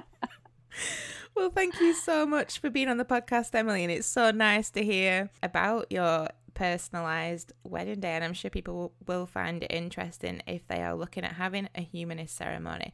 well, 1.36 1.50
thank 1.50 1.80
you 1.82 1.94
so 1.94 2.26
much 2.26 2.60
for 2.60 2.70
being 2.70 2.88
on 2.88 2.98
the 2.98 3.06
podcast, 3.06 3.56
Emily. 3.56 3.84
And 3.84 3.92
it's 3.92 4.08
so 4.08 4.30
nice 4.32 4.70
to 4.72 4.84
hear 4.84 5.32
about 5.42 5.92
your 5.92 6.30
personalized 6.54 7.52
wedding 7.64 8.00
day. 8.00 8.12
And 8.12 8.24
I'm 8.24 8.34
sure 8.34 8.52
people 8.52 8.94
will 9.08 9.26
find 9.26 9.64
it 9.64 9.72
interesting 9.72 10.44
if 10.46 10.68
they 10.68 10.82
are 10.84 10.96
looking 10.96 11.24
at 11.24 11.34
having 11.34 11.68
a 11.74 11.82
humanist 11.82 12.36
ceremony. 12.36 12.94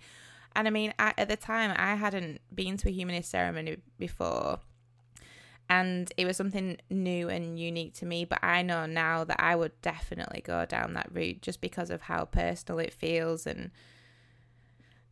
And 0.56 0.67
I 0.67 0.72
mean, 0.72 0.93
I, 0.98 1.13
at 1.17 1.28
the 1.28 1.36
time, 1.36 1.74
I 1.78 1.96
hadn't 1.96 2.39
been 2.54 2.78
to 2.78 2.89
a 2.89 2.91
humanist 2.91 3.30
ceremony 3.32 3.78
before 3.98 4.60
and 5.69 6.12
it 6.17 6.26
was 6.26 6.38
something 6.38 6.78
new 6.89 7.30
and 7.30 7.60
unique 7.60 7.93
to 7.93 8.06
me 8.06 8.26
but 8.26 8.39
i 8.43 8.62
know 8.62 8.86
now 8.86 9.23
that 9.23 9.39
i 9.39 9.56
would 9.56 9.71
definitely 9.82 10.41
go 10.41 10.65
down 10.65 10.93
that 10.93 11.10
route 11.12 11.41
just 11.41 11.62
because 11.62 11.89
of 11.89 12.02
how 12.02 12.26
personal 12.26 12.80
it 12.80 12.93
feels 12.93 13.47
and 13.47 13.71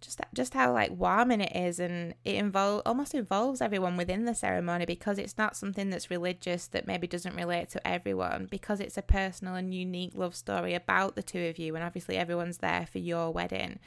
just 0.01 0.19
just 0.33 0.53
how 0.53 0.73
like 0.73 0.91
warming 0.91 1.41
it 1.41 1.55
is 1.55 1.79
and 1.79 2.13
it 2.25 2.35
involve 2.35 2.81
almost 2.85 3.13
involves 3.13 3.61
everyone 3.61 3.95
within 3.95 4.25
the 4.25 4.33
ceremony 4.33 4.85
because 4.85 5.17
it's 5.17 5.37
not 5.37 5.55
something 5.55 5.89
that's 5.89 6.09
religious 6.09 6.67
that 6.67 6.87
maybe 6.87 7.07
doesn't 7.07 7.35
relate 7.35 7.69
to 7.69 7.87
everyone 7.87 8.47
because 8.49 8.79
it's 8.79 8.97
a 8.97 9.01
personal 9.01 9.55
and 9.55 9.73
unique 9.73 10.13
love 10.15 10.35
story 10.35 10.73
about 10.73 11.15
the 11.15 11.23
two 11.23 11.45
of 11.45 11.57
you 11.57 11.75
and 11.75 11.83
obviously 11.83 12.17
everyone's 12.17 12.57
there 12.57 12.87
for 12.91 12.97
your 12.97 13.31
wedding. 13.31 13.79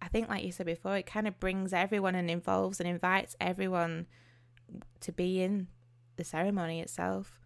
I 0.00 0.08
think 0.08 0.28
like 0.28 0.42
you 0.42 0.50
said 0.50 0.66
before 0.66 0.96
it 0.96 1.06
kind 1.06 1.28
of 1.28 1.38
brings 1.38 1.72
everyone 1.72 2.14
and 2.14 2.30
involves 2.30 2.80
and 2.80 2.88
invites 2.88 3.36
everyone 3.38 4.06
to 5.00 5.12
be 5.12 5.42
in 5.42 5.68
the 6.22 6.28
ceremony 6.28 6.80
itself. 6.80 7.40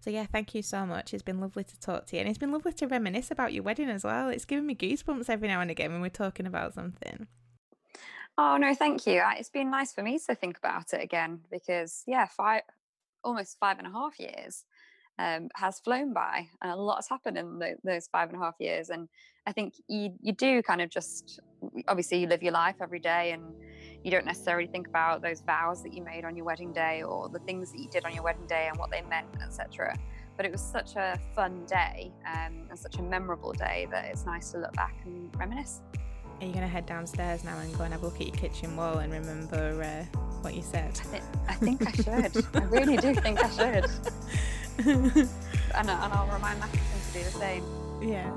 So 0.00 0.10
yeah, 0.10 0.26
thank 0.26 0.54
you 0.54 0.62
so 0.62 0.86
much. 0.86 1.12
It's 1.12 1.22
been 1.22 1.40
lovely 1.40 1.64
to 1.64 1.80
talk 1.80 2.06
to 2.06 2.16
you, 2.16 2.20
and 2.20 2.28
it's 2.28 2.38
been 2.38 2.52
lovely 2.52 2.72
to 2.74 2.86
reminisce 2.86 3.30
about 3.30 3.52
your 3.52 3.64
wedding 3.64 3.88
as 3.88 4.04
well. 4.04 4.28
It's 4.28 4.44
giving 4.44 4.66
me 4.66 4.74
goosebumps 4.74 5.28
every 5.28 5.48
now 5.48 5.60
and 5.60 5.70
again 5.70 5.90
when 5.92 6.00
we're 6.00 6.10
talking 6.10 6.46
about 6.46 6.74
something. 6.74 7.26
Oh 8.36 8.56
no, 8.56 8.74
thank 8.74 9.06
you. 9.06 9.20
It's 9.36 9.48
been 9.48 9.70
nice 9.70 9.92
for 9.92 10.02
me 10.02 10.18
to 10.26 10.34
think 10.34 10.58
about 10.58 10.92
it 10.92 11.02
again 11.02 11.40
because 11.50 12.04
yeah, 12.06 12.26
five 12.26 12.62
almost 13.24 13.58
five 13.58 13.78
and 13.78 13.86
a 13.86 13.90
half 13.90 14.20
years 14.20 14.64
um, 15.18 15.48
has 15.56 15.80
flown 15.80 16.12
by, 16.12 16.46
and 16.62 16.70
a 16.70 16.76
lot 16.76 16.96
has 16.96 17.08
happened 17.08 17.38
in 17.38 17.58
the, 17.58 17.74
those 17.82 18.08
five 18.08 18.28
and 18.28 18.40
a 18.40 18.44
half 18.44 18.54
years. 18.60 18.90
And 18.90 19.08
I 19.46 19.52
think 19.52 19.74
you 19.88 20.12
you 20.20 20.32
do 20.32 20.62
kind 20.62 20.80
of 20.80 20.90
just 20.90 21.40
obviously 21.88 22.18
you 22.20 22.28
live 22.28 22.42
your 22.42 22.52
life 22.52 22.76
every 22.80 23.00
day 23.00 23.32
and 23.32 23.42
you 24.04 24.10
don't 24.10 24.26
necessarily 24.26 24.66
think 24.66 24.86
about 24.86 25.22
those 25.22 25.40
vows 25.40 25.82
that 25.82 25.92
you 25.92 26.02
made 26.02 26.24
on 26.24 26.36
your 26.36 26.44
wedding 26.44 26.72
day 26.72 27.02
or 27.02 27.28
the 27.28 27.40
things 27.40 27.72
that 27.72 27.80
you 27.80 27.88
did 27.88 28.04
on 28.04 28.14
your 28.14 28.22
wedding 28.22 28.46
day 28.46 28.68
and 28.68 28.78
what 28.78 28.90
they 28.90 29.02
meant, 29.02 29.28
etc. 29.42 29.96
But 30.36 30.46
it 30.46 30.52
was 30.52 30.60
such 30.60 30.96
a 30.96 31.18
fun 31.34 31.64
day 31.66 32.12
um, 32.26 32.66
and 32.70 32.78
such 32.78 32.96
a 32.96 33.02
memorable 33.02 33.52
day 33.52 33.88
that 33.90 34.04
it's 34.04 34.24
nice 34.24 34.52
to 34.52 34.58
look 34.58 34.72
back 34.74 34.94
and 35.04 35.34
reminisce. 35.36 35.80
Are 36.40 36.46
you 36.46 36.52
going 36.52 36.62
to 36.62 36.68
head 36.68 36.86
downstairs 36.86 37.42
now 37.42 37.58
and 37.58 37.76
go 37.76 37.82
and 37.82 37.92
have 37.92 38.02
a 38.02 38.06
look 38.06 38.20
at 38.20 38.28
your 38.28 38.36
kitchen 38.36 38.76
wall 38.76 38.98
and 38.98 39.12
remember 39.12 39.82
uh, 39.82 40.18
what 40.42 40.54
you 40.54 40.62
said? 40.62 40.98
I, 41.06 41.10
th- 41.10 41.22
I 41.48 41.54
think 41.54 41.86
I 41.86 41.90
should. 41.90 42.46
I 42.54 42.64
really 42.66 42.96
do 42.96 43.12
think 43.14 43.42
I 43.42 43.50
should. 43.50 43.90
and, 44.86 45.28
and 45.74 45.90
I'll 45.90 46.28
remind 46.32 46.60
Matheson 46.60 47.12
to 47.12 47.18
do 47.18 47.24
the 47.24 47.30
same. 47.30 47.64
Yeah. 48.00 48.30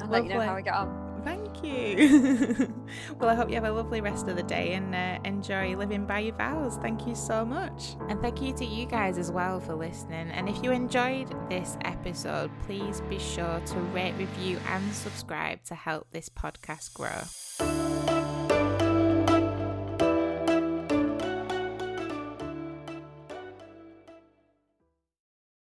And 0.00 0.10
let 0.10 0.24
you 0.24 0.30
know 0.30 0.40
how 0.40 0.56
we 0.56 0.62
get 0.62 0.72
on. 0.72 1.20
Thank 1.24 1.62
you. 1.62 2.72
well, 3.18 3.30
I 3.30 3.34
hope 3.34 3.48
you 3.48 3.54
have 3.54 3.64
a 3.64 3.72
lovely 3.72 4.00
rest 4.00 4.28
of 4.28 4.36
the 4.36 4.42
day 4.42 4.74
and 4.74 4.94
uh, 4.94 5.18
enjoy 5.24 5.76
living 5.76 6.06
by 6.06 6.20
your 6.20 6.34
vows. 6.36 6.76
Thank 6.76 7.06
you 7.06 7.14
so 7.14 7.44
much. 7.44 7.96
And 8.08 8.20
thank 8.20 8.40
you 8.40 8.52
to 8.54 8.64
you 8.64 8.86
guys 8.86 9.18
as 9.18 9.30
well 9.30 9.60
for 9.60 9.74
listening. 9.74 10.30
And 10.30 10.48
if 10.48 10.62
you 10.62 10.72
enjoyed 10.72 11.34
this 11.48 11.76
episode, 11.82 12.50
please 12.66 13.00
be 13.02 13.18
sure 13.18 13.60
to 13.64 13.78
rate, 13.92 14.14
review, 14.18 14.58
and 14.68 14.92
subscribe 14.94 15.64
to 15.64 15.74
help 15.74 16.10
this 16.10 16.28
podcast 16.28 16.94
grow. 16.94 17.73